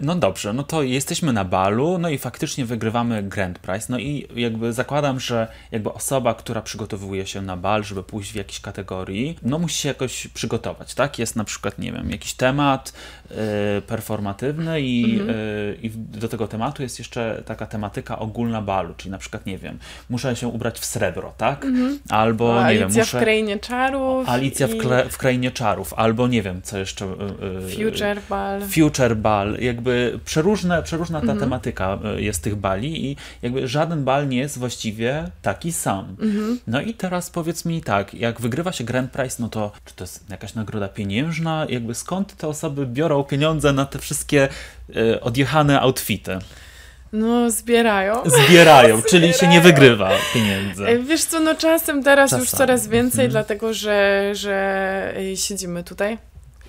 no 0.02 0.16
dobrze, 0.16 0.54
no 0.54 0.64
to 0.64 0.84
jesteśmy 0.84 1.34
na 1.34 1.46
balu, 1.46 1.98
no 1.98 2.10
i 2.10 2.18
faktycznie 2.18 2.66
wygrywamy 2.66 3.24
Grand 3.24 3.60
Prize, 3.60 3.86
no 3.90 4.00
i 4.00 4.28
jakby 4.36 4.74
zakładam, 4.74 5.20
że 5.20 5.48
jakby 5.72 5.94
osoba, 5.94 6.34
która 6.34 6.62
przygotowuje 6.62 7.28
się 7.28 7.42
na 7.42 7.58
bal, 7.58 7.84
żeby 7.84 8.04
pójść 8.04 8.32
w 8.32 8.36
jakiejś 8.36 8.60
kategorii, 8.60 9.40
no 9.42 9.60
musi 9.60 9.78
się 9.78 9.90
jakoś 9.90 10.28
przygotować, 10.28 10.94
tak? 10.94 11.20
Jest 11.20 11.36
na 11.36 11.44
przykład, 11.44 11.80
nie 11.80 11.92
wiem, 11.92 12.12
jakiś 12.18 12.34
temat 12.34 12.94
performatywny 13.88 14.82
i, 14.82 15.20
mhm. 15.20 15.30
y, 15.30 15.78
i 15.82 15.90
do 15.90 16.28
tego 16.28 16.48
tematu 16.48 16.84
jest 16.84 17.00
jeszcze 17.00 17.44
taka 17.46 17.66
tematyka 17.66 18.20
ogólna 18.20 18.62
balu, 18.62 18.94
czyli 18.98 19.12
na 19.12 19.18
przykład, 19.18 19.46
nie 19.46 19.58
wiem, 19.58 19.80
muszę 20.10 20.36
się 20.36 20.48
ubrać 20.48 20.80
w 20.80 20.86
srebro, 20.86 21.34
tak? 21.38 21.66
Mhm. 21.66 22.00
Albo, 22.10 22.58
o, 22.58 22.70
nie 22.70 22.80
wiem, 22.80 22.90
muszę... 22.90 23.18
w 23.18 23.22
Krainie 23.22 23.60
Czarów. 23.60 24.30
Alicja 24.30 24.68
i... 24.68 24.72
w, 24.72 24.78
kle, 24.78 25.10
w 25.10 25.18
Krainie 25.18 25.52
Czarów, 25.52 25.94
albo 25.94 26.28
nie 26.28 26.42
wiem, 26.42 26.62
co 26.62 26.78
jeszcze... 26.78 27.06
Y, 27.06 27.76
Future 27.76 28.22
Ball. 28.30 28.62
Future 28.62 29.16
Ball, 29.16 29.58
jakby 29.60 30.20
przeróżne, 30.26 30.84
przeróżna 30.84 31.20
ta 31.20 31.24
mhm. 31.24 31.40
tematyka 31.40 32.00
jest 32.18 32.44
tych 32.44 32.56
bali 32.56 33.06
i 33.06 33.18
jakby 33.42 33.68
żaden 33.68 34.04
bal 34.04 34.28
nie 34.28 34.38
jest 34.38 34.58
właściwie 34.60 35.32
taki 35.42 35.72
sam. 35.72 36.16
Mhm. 36.22 36.60
No 36.68 36.82
i 36.82 36.94
teraz 36.94 37.30
powiedz 37.30 37.66
mi 37.66 37.82
tak, 37.82 38.14
jak 38.14 38.42
wygrywa 38.42 38.72
się 38.72 38.84
Grand 38.84 39.12
Prize, 39.12 39.36
no 39.40 39.50
to 39.50 39.72
czy 39.86 39.96
to 39.96 40.04
jest 40.04 40.30
jakaś 40.30 40.54
nagroda 40.54 40.88
pieniężna, 40.88 41.66
jakby 41.70 41.96
skąd 41.96 42.36
te 42.36 42.48
osoby 42.48 42.86
biorą 42.86 43.17
pieniądze 43.24 43.74
na 43.74 43.86
te 43.86 44.00
wszystkie 44.00 44.50
y, 44.90 45.22
odjechane 45.22 45.82
outfity? 45.82 46.40
No, 47.14 47.52
zbierają. 47.52 48.22
Zbierają, 48.26 49.02
czyli 49.10 49.34
się 49.34 49.48
nie 49.48 49.62
wygrywa 49.62 50.12
pieniędzy. 50.34 50.88
E, 50.88 51.00
wiesz 51.00 51.24
co, 51.24 51.40
no 51.40 51.56
czasem 51.56 52.04
teraz 52.04 52.30
czasem. 52.30 52.40
już 52.40 52.50
coraz 52.50 52.88
więcej, 52.88 53.26
mhm. 53.26 53.32
dlatego 53.32 53.74
że, 53.74 54.30
że 54.34 55.14
siedzimy 55.36 55.84
tutaj 55.84 56.18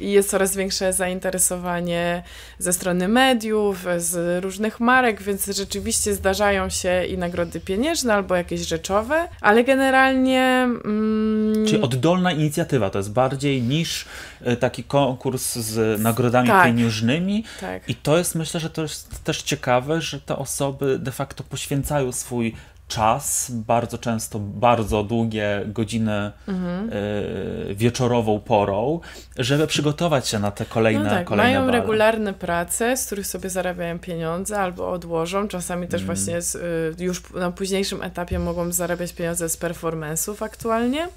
i 0.01 0.11
jest 0.11 0.31
coraz 0.31 0.57
większe 0.57 0.93
zainteresowanie 0.93 2.23
ze 2.59 2.73
strony 2.73 3.09
mediów, 3.09 3.87
z 3.97 4.45
różnych 4.45 4.81
marek, 4.81 5.23
więc 5.23 5.47
rzeczywiście 5.47 6.15
zdarzają 6.15 6.69
się 6.69 7.05
i 7.05 7.19
nagrody 7.19 7.61
pieniężne 7.61 8.15
albo 8.15 8.37
jakieś 8.37 8.61
rzeczowe, 8.61 9.29
ale 9.41 9.65
generalnie. 9.65 10.43
Mm... 10.85 11.67
Czyli 11.67 11.83
oddolna 11.83 12.33
inicjatywa 12.33 12.91
to 12.91 12.99
jest 12.99 13.13
bardziej 13.13 13.63
niż 13.63 14.05
e, 14.41 14.57
taki 14.57 14.85
konkurs 14.85 15.57
z 15.57 16.01
nagrodami 16.01 16.49
tak. 16.49 16.67
pieniężnymi. 16.67 17.45
Tak. 17.61 17.89
I 17.89 17.95
to 17.95 18.19
jest, 18.19 18.35
myślę, 18.35 18.61
że 18.61 18.71
to 18.71 18.83
jest 18.83 19.25
też 19.25 19.43
ciekawe, 19.43 20.01
że 20.01 20.21
te 20.21 20.37
osoby 20.37 20.99
de 20.99 21.13
facto 21.13 21.45
poświęcają 21.45 22.13
swój 22.13 22.55
czas, 22.89 23.51
bardzo 23.51 23.99
często 23.99 24.39
bardzo 24.39 25.05
długie 25.05 25.63
godziny 25.67 26.33
mhm. 26.49 26.91
y, 26.93 27.75
wieczorową 27.75 28.41
porą, 28.41 29.01
żeby 29.37 29.67
przygotować 29.67 30.29
się 30.29 30.39
na 30.39 30.51
te 30.51 30.65
kolejne, 30.65 31.05
no 31.05 31.11
tak, 31.11 31.27
kolejne 31.27 31.53
Mają 31.53 31.67
bale. 31.67 31.81
regularne 31.81 32.35
prace, 32.35 32.97
z 32.97 33.07
których 33.07 33.27
sobie 33.27 33.51
zarabiają 33.51 33.99
pieniądze 33.99 34.61
albo 34.61 34.91
odłożą. 34.91 35.49
Czasami 35.49 35.89
też 35.89 36.03
mm. 36.03 36.07
właśnie 36.07 36.43
z, 36.43 36.55
y, 37.01 37.05
już 37.05 37.33
na 37.33 37.51
późniejszym 37.51 38.03
etapie 38.03 38.39
mogą 38.39 38.73
zarabiać 38.73 39.13
pieniądze 39.13 39.49
z 39.49 39.59
performance'ów 39.59 40.45
aktualnie. 40.45 41.09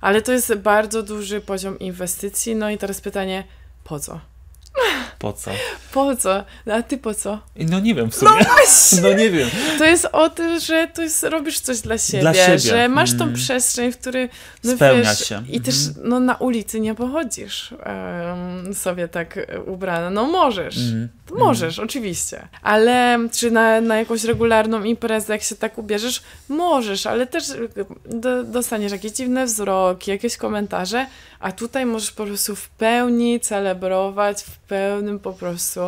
Ale 0.00 0.22
to 0.22 0.32
jest 0.32 0.54
bardzo 0.54 1.02
duży 1.02 1.40
poziom 1.40 1.78
inwestycji. 1.78 2.56
No 2.56 2.70
i 2.70 2.78
teraz 2.78 3.00
pytanie, 3.00 3.44
po 3.84 4.00
co? 4.00 4.31
Po 5.18 5.32
co? 5.32 5.50
Po 5.92 6.16
co? 6.16 6.44
A 6.72 6.82
ty 6.82 6.98
po 6.98 7.14
co? 7.14 7.38
No 7.56 7.80
nie 7.80 7.94
wiem 7.94 8.10
w 8.10 8.14
sumie. 8.14 8.30
No 8.30 8.44
właśnie! 8.44 9.00
No 9.02 9.12
nie 9.12 9.30
wiem. 9.30 9.48
To 9.78 9.84
jest 9.84 10.04
o 10.12 10.30
tym, 10.30 10.60
że 10.60 10.88
to 10.94 11.02
jest, 11.02 11.22
robisz 11.22 11.60
coś 11.60 11.80
dla 11.80 11.98
siebie, 11.98 12.20
dla 12.20 12.34
siebie. 12.34 12.58
że 12.58 12.88
masz 12.88 13.16
tą 13.16 13.24
mm. 13.24 13.34
przestrzeń, 13.34 13.92
w 13.92 13.98
której 13.98 14.28
no 14.64 14.76
Spełnia 14.76 15.10
wiesz, 15.10 15.28
się. 15.28 15.42
I 15.48 15.60
też 15.60 15.74
mm. 15.84 16.08
no, 16.08 16.20
na 16.20 16.34
ulicy 16.34 16.80
nie 16.80 16.94
pochodzisz 16.94 17.74
um, 18.66 18.74
sobie 18.74 19.08
tak 19.08 19.38
ubrana. 19.66 20.10
No 20.10 20.26
możesz. 20.26 20.76
Mm. 20.76 21.08
Możesz, 21.30 21.78
oczywiście. 21.78 22.48
Ale 22.62 23.18
czy 23.32 23.50
na, 23.50 23.80
na 23.80 23.96
jakąś 23.96 24.24
regularną 24.24 24.84
imprezę, 24.84 25.32
jak 25.32 25.42
się 25.42 25.56
tak 25.56 25.78
ubierzesz, 25.78 26.22
możesz, 26.48 27.06
ale 27.06 27.26
też 27.26 27.44
do, 28.04 28.44
dostaniesz 28.44 28.92
jakieś 28.92 29.12
dziwne 29.12 29.46
wzroki, 29.46 30.10
jakieś 30.10 30.36
komentarze, 30.36 31.06
a 31.40 31.52
tutaj 31.52 31.86
możesz 31.86 32.12
po 32.12 32.26
prostu 32.26 32.56
w 32.56 32.68
pełni 32.68 33.40
celebrować, 33.40 34.42
w 34.42 34.58
pełnym 34.68 35.18
po 35.18 35.32
prostu 35.32 35.80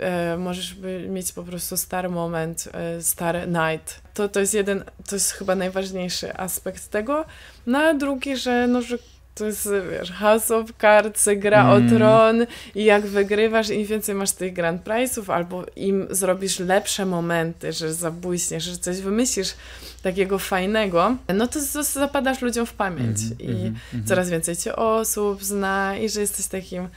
e, 0.00 0.36
możesz 0.36 0.76
mieć 1.08 1.32
po 1.32 1.42
prostu 1.42 1.76
stary 1.76 2.08
moment, 2.08 2.68
e, 2.72 3.02
stary 3.02 3.46
night. 3.46 4.00
To, 4.14 4.28
to 4.28 4.40
jest 4.40 4.54
jeden, 4.54 4.84
to 5.08 5.16
jest 5.16 5.32
chyba 5.32 5.54
najważniejszy 5.54 6.36
aspekt 6.36 6.88
tego. 6.88 7.24
No 7.66 7.78
a 7.78 7.94
drugi, 7.94 8.36
że, 8.36 8.66
no, 8.66 8.82
że 8.82 8.98
to 9.38 9.46
jest, 9.46 9.68
wiesz, 9.90 10.12
House 10.12 10.50
of 10.50 10.70
Cards, 10.80 11.28
gra 11.36 11.60
mm. 11.60 11.72
o 11.72 11.90
tron 11.90 12.46
i 12.74 12.84
jak 12.84 13.06
wygrywasz, 13.06 13.70
im 13.70 13.86
więcej 13.86 14.14
masz 14.14 14.32
tych 14.32 14.52
Grand 14.52 14.84
Prize'ów, 14.84 15.32
albo 15.32 15.64
im 15.76 16.06
zrobisz 16.10 16.58
lepsze 16.58 17.06
momenty, 17.06 17.72
że 17.72 17.94
zabójśniesz, 17.94 18.64
że 18.64 18.76
coś 18.78 19.00
wymyślisz 19.00 19.54
takiego 20.02 20.38
fajnego, 20.38 21.16
no 21.34 21.48
to 21.48 21.60
zapadasz 21.82 22.42
ludziom 22.42 22.66
w 22.66 22.72
pamięć 22.72 23.18
mm, 23.20 23.38
i 23.38 23.66
mm, 23.94 24.06
coraz 24.06 24.30
więcej 24.30 24.56
cię 24.56 24.76
osób 24.76 25.44
zna 25.44 25.96
i 25.96 26.08
że 26.08 26.20
jesteś 26.20 26.46
takim 26.46 26.88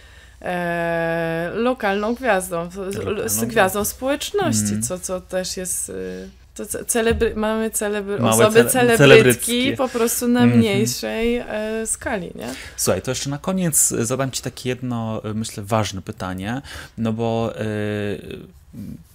e, 0.41 1.51
lokalną 1.53 2.15
gwiazdą, 2.15 2.69
lokalną 2.75 3.29
z 3.29 3.45
gwiazdą 3.45 3.85
społeczności, 3.85 4.69
mm. 4.69 4.81
co, 4.81 4.99
co 4.99 5.21
też 5.21 5.57
jest 5.57 5.89
y, 5.89 6.29
To 6.55 6.65
celebry, 6.85 7.35
mamy 7.35 7.69
celebry, 7.69 8.17
osoby 8.17 8.65
cele, 8.65 8.97
celebrytki 8.97 9.73
po 9.77 9.89
prostu 9.89 10.27
na 10.27 10.41
mhm. 10.41 10.59
mniejszej 10.59 11.37
mm 11.37 11.47
-hmm. 11.47 11.87
skali, 11.87 12.31
nie? 12.35 12.53
Słuchaj, 12.77 13.01
to 13.01 13.11
jeszcze 13.11 13.29
na 13.29 13.37
koniec 13.37 13.87
zadam 13.87 14.31
Ci 14.31 14.41
takie 14.41 14.69
jedno, 14.69 15.21
myślę, 15.35 15.63
ważne 15.63 16.01
pytanie, 16.01 16.61
no 16.97 17.13
bo... 17.13 17.53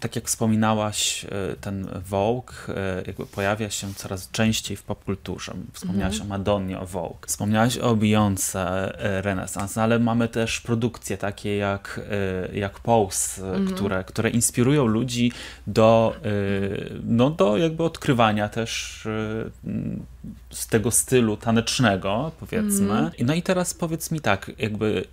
tak 0.00 0.16
jak 0.16 0.24
wspominałaś, 0.24 1.24
e, 1.24 1.56
ten 1.60 1.88
Vogue 2.06 2.52
e, 2.68 3.02
jakby 3.06 3.26
pojawia 3.26 3.70
się 3.70 3.94
coraz 3.94 4.30
częściej 4.30 4.76
w 4.76 4.82
popkulturze. 4.82 5.52
Wspomniałaś 5.72 6.14
mm 6.14 6.28
-hmm. 6.28 6.30
o 6.32 6.38
Madonnie, 6.38 6.80
o 6.80 6.86
Vogue. 6.86 7.18
Wspomniałaś 7.26 7.78
o 7.78 7.96
Beyoncé, 7.96 8.58
e, 8.58 9.22
Renaissance, 9.22 9.82
ale 9.82 9.98
mamy 9.98 10.28
też 10.28 10.60
produkcje 10.60 11.16
takie 11.16 11.56
jak, 11.56 12.00
jak 12.52 12.80
Pose, 12.80 13.48
mm 13.48 13.66
-hmm. 13.66 13.74
które, 13.74 14.04
które 14.04 14.30
inspirują 14.30 14.86
ludzi 14.86 15.32
do, 15.66 16.16
no, 17.04 17.30
do 17.30 17.56
jakby 17.56 17.82
odkrywania 17.82 18.48
też 18.48 19.02
z 20.50 20.66
tego 20.66 20.90
stylu 20.90 21.36
tanecznego, 21.36 22.32
powiedzmy. 22.40 22.92
Mm 22.92 23.06
-hmm. 23.06 23.24
No 23.24 23.34
i 23.34 23.42
teraz 23.42 23.74
powiedz 23.74 24.10
mi 24.10 24.20
tak, 24.20 24.50
jakby 24.58 25.04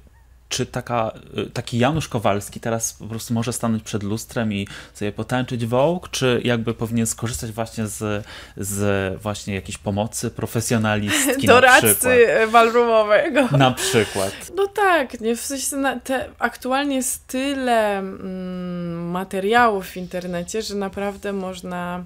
czy 0.49 0.65
taka, 0.65 1.11
y, 1.37 1.49
taki 1.49 1.77
Janusz 1.77 2.07
Kowalski 2.07 2.59
teraz 2.59 2.93
po 2.93 3.07
prostu 3.07 3.33
może 3.33 3.53
stanąć 3.53 3.83
przed 3.83 4.03
lustrem 4.03 4.53
i 4.53 4.67
sobie 4.93 5.11
potańczyć 5.11 5.65
Vogue, 5.65 6.07
czy 6.11 6.41
jakby 6.43 6.73
powinien 6.73 7.07
skorzystać 7.07 7.51
właśnie 7.51 7.87
z, 7.87 8.25
z 8.57 9.21
właśnie 9.21 9.55
jakiejś 9.55 9.77
pomocy 9.77 10.31
profesjonalistki 10.31 11.47
Doradcy 11.53 12.27
ballroomowego. 12.51 13.57
Na 13.57 13.71
przykład. 13.71 14.33
No 14.55 14.67
tak, 14.67 15.21
nie, 15.21 15.35
w 15.35 15.41
sensie 15.41 15.75
na 15.75 15.99
te, 15.99 16.29
aktualnie 16.39 16.95
jest 16.95 17.27
tyle 17.27 17.97
mm, 17.97 19.09
materiałów 19.11 19.87
w 19.87 19.97
internecie, 19.97 20.61
że 20.61 20.75
naprawdę 20.75 21.33
można 21.33 22.03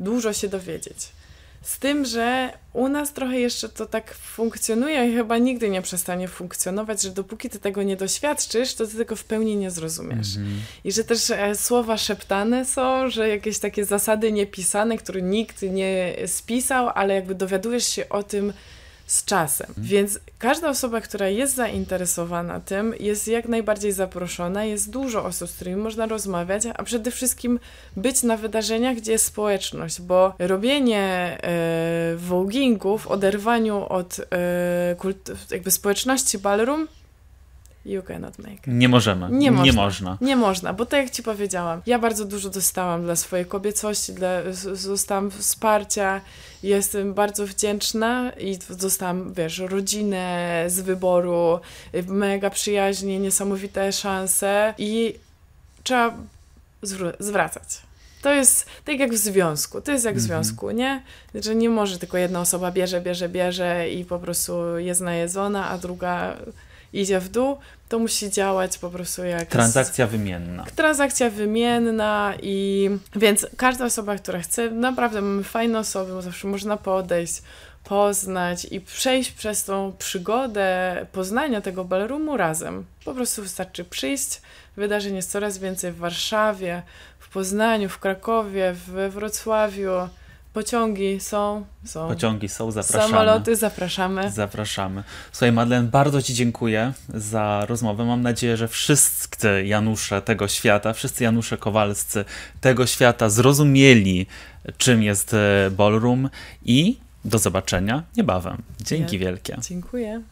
dużo 0.00 0.32
się 0.32 0.48
dowiedzieć. 0.48 1.08
Z 1.66 1.78
tym, 1.78 2.04
że 2.04 2.52
u 2.72 2.88
nas 2.88 3.12
trochę 3.12 3.40
jeszcze 3.40 3.68
to 3.68 3.86
tak 3.86 4.14
funkcjonuje 4.14 5.10
i 5.10 5.14
chyba 5.14 5.38
nigdy 5.38 5.70
nie 5.70 5.82
przestanie 5.82 6.28
funkcjonować, 6.28 7.02
że 7.02 7.10
dopóki 7.10 7.50
ty 7.50 7.58
tego 7.58 7.82
nie 7.82 7.96
doświadczysz, 7.96 8.74
to 8.74 8.86
ty 8.86 8.96
tego 8.96 9.16
w 9.16 9.24
pełni 9.24 9.56
nie 9.56 9.70
zrozumiesz. 9.70 10.36
Mm 10.36 10.48
-hmm. 10.48 10.58
I 10.84 10.92
że 10.92 11.04
też 11.04 11.30
e, 11.30 11.54
słowa 11.54 11.96
szeptane 11.96 12.64
są, 12.64 13.10
że 13.10 13.28
jakieś 13.28 13.58
takie 13.58 13.84
zasady 13.84 14.32
niepisane, 14.32 14.98
które 14.98 15.22
nikt 15.22 15.62
nie 15.62 16.16
spisał, 16.26 16.88
ale 16.94 17.14
jakby 17.14 17.34
dowiadujesz 17.34 17.88
się 17.88 18.08
o 18.08 18.22
tym 18.22 18.52
z 19.06 19.24
czasem. 19.24 19.66
Mhm. 19.68 19.86
Więc 19.86 20.18
każda 20.38 20.68
osoba, 20.68 21.00
która 21.00 21.28
jest 21.28 21.54
zainteresowana 21.54 22.60
tym, 22.60 22.94
jest 23.00 23.28
jak 23.28 23.48
najbardziej 23.48 23.92
zaproszona. 23.92 24.64
Jest 24.64 24.90
dużo 24.90 25.24
osób, 25.24 25.48
z 25.50 25.52
którymi 25.52 25.76
można 25.76 26.06
rozmawiać, 26.06 26.62
a 26.74 26.82
przede 26.82 27.10
wszystkim 27.10 27.60
być 27.96 28.22
na 28.22 28.36
wydarzeniach, 28.36 28.96
gdzie 28.96 29.12
jest 29.12 29.24
społeczność, 29.24 30.00
bo 30.00 30.34
robienie 30.38 31.38
e, 31.42 32.16
vogingu 32.16 32.98
w 32.98 33.06
oderwaniu 33.06 33.86
od 33.88 34.20
e, 34.30 34.96
kult, 34.98 35.30
jakby 35.50 35.70
społeczności 35.70 36.38
ballroom 36.38 36.88
You 37.86 38.02
cannot 38.02 38.38
make. 38.38 38.66
Nie 38.66 38.88
możemy. 38.88 39.30
Nie, 39.30 39.38
nie 39.38 39.50
można. 39.50 39.82
można. 39.82 40.18
Nie 40.20 40.36
można, 40.36 40.72
bo 40.72 40.86
tak 40.86 41.02
jak 41.02 41.10
ci 41.10 41.22
powiedziałam, 41.22 41.82
ja 41.86 41.98
bardzo 41.98 42.24
dużo 42.24 42.50
dostałam 42.50 43.02
dla 43.02 43.16
swojej 43.16 43.46
kobiecości, 43.46 44.12
dla, 44.12 44.28
dostałam 44.84 45.30
wsparcia, 45.30 46.20
jestem 46.62 47.14
bardzo 47.14 47.46
wdzięczna 47.46 48.32
i 48.38 48.58
dostałam, 48.70 49.32
wiesz, 49.32 49.58
rodzinę 49.58 50.64
z 50.66 50.80
wyboru, 50.80 51.60
mega 52.06 52.50
przyjaźnie, 52.50 53.18
niesamowite 53.18 53.92
szanse 53.92 54.74
i 54.78 55.14
trzeba 55.82 56.16
zwracać. 57.18 57.86
To 58.22 58.32
jest 58.32 58.66
tak 58.84 58.98
jak 58.98 59.12
w 59.12 59.16
związku. 59.16 59.80
To 59.80 59.92
jest 59.92 60.04
jak 60.04 60.14
w 60.14 60.22
mhm. 60.22 60.44
związku, 60.44 60.70
nie? 60.70 61.02
Że 61.34 61.54
nie 61.54 61.70
może 61.70 61.98
tylko 61.98 62.18
jedna 62.18 62.40
osoba 62.40 62.70
bierze, 62.70 63.00
bierze, 63.00 63.28
bierze 63.28 63.90
i 63.90 64.04
po 64.04 64.18
prostu 64.18 64.78
jest 64.78 65.00
najedzona, 65.00 65.68
a 65.68 65.78
druga 65.78 66.36
idzie 66.92 67.20
w 67.20 67.28
dół, 67.28 67.56
to 67.88 67.98
musi 67.98 68.30
działać 68.30 68.78
po 68.78 68.90
prostu 68.90 69.24
jak... 69.24 69.48
Transakcja 69.48 70.06
wymienna. 70.06 70.64
Transakcja 70.76 71.30
wymienna 71.30 72.34
i... 72.42 72.90
Więc 73.16 73.46
każda 73.56 73.84
osoba, 73.84 74.16
która 74.16 74.40
chce, 74.40 74.70
naprawdę 74.70 75.20
mamy 75.20 75.44
fajne 75.44 75.78
osoby, 75.78 76.12
bo 76.12 76.22
zawsze 76.22 76.48
można 76.48 76.76
podejść, 76.76 77.42
poznać 77.84 78.64
i 78.64 78.80
przejść 78.80 79.32
przez 79.32 79.64
tą 79.64 79.92
przygodę 79.98 81.06
poznania 81.12 81.60
tego 81.60 81.84
ballroomu 81.84 82.36
razem. 82.36 82.84
Po 83.04 83.14
prostu 83.14 83.42
wystarczy 83.42 83.84
przyjść. 83.84 84.40
Wydarzeń 84.76 85.16
jest 85.16 85.30
coraz 85.30 85.58
więcej 85.58 85.92
w 85.92 85.96
Warszawie, 85.96 86.82
w 87.18 87.28
Poznaniu, 87.28 87.88
w 87.88 87.98
Krakowie, 87.98 88.74
we 88.86 89.10
Wrocławiu. 89.10 90.08
Pociągi 90.56 91.20
są, 91.20 91.64
są. 91.84 92.08
Pociągi 92.08 92.48
są, 92.48 92.70
zapraszamy. 92.70 93.12
Samoloty, 93.12 93.56
zapraszamy. 93.56 94.30
Zapraszamy. 94.30 95.02
Słuchaj, 95.32 95.52
Madeleine, 95.52 95.88
bardzo 95.88 96.22
Ci 96.22 96.34
dziękuję 96.34 96.92
za 97.14 97.66
rozmowę. 97.68 98.04
Mam 98.04 98.22
nadzieję, 98.22 98.56
że 98.56 98.68
wszyscy 98.68 99.64
Janusze 99.66 100.22
tego 100.22 100.48
świata, 100.48 100.92
wszyscy 100.92 101.24
Janusze 101.24 101.56
Kowalscy 101.56 102.24
tego 102.60 102.86
świata 102.86 103.28
zrozumieli, 103.28 104.26
czym 104.78 105.02
jest 105.02 105.34
e, 105.34 105.70
ballroom 105.70 106.30
i 106.64 106.98
do 107.24 107.38
zobaczenia 107.38 108.02
niebawem. 108.16 108.62
Dzięki 108.80 109.18
wielkie. 109.18 109.56
Dziękuję. 109.68 110.22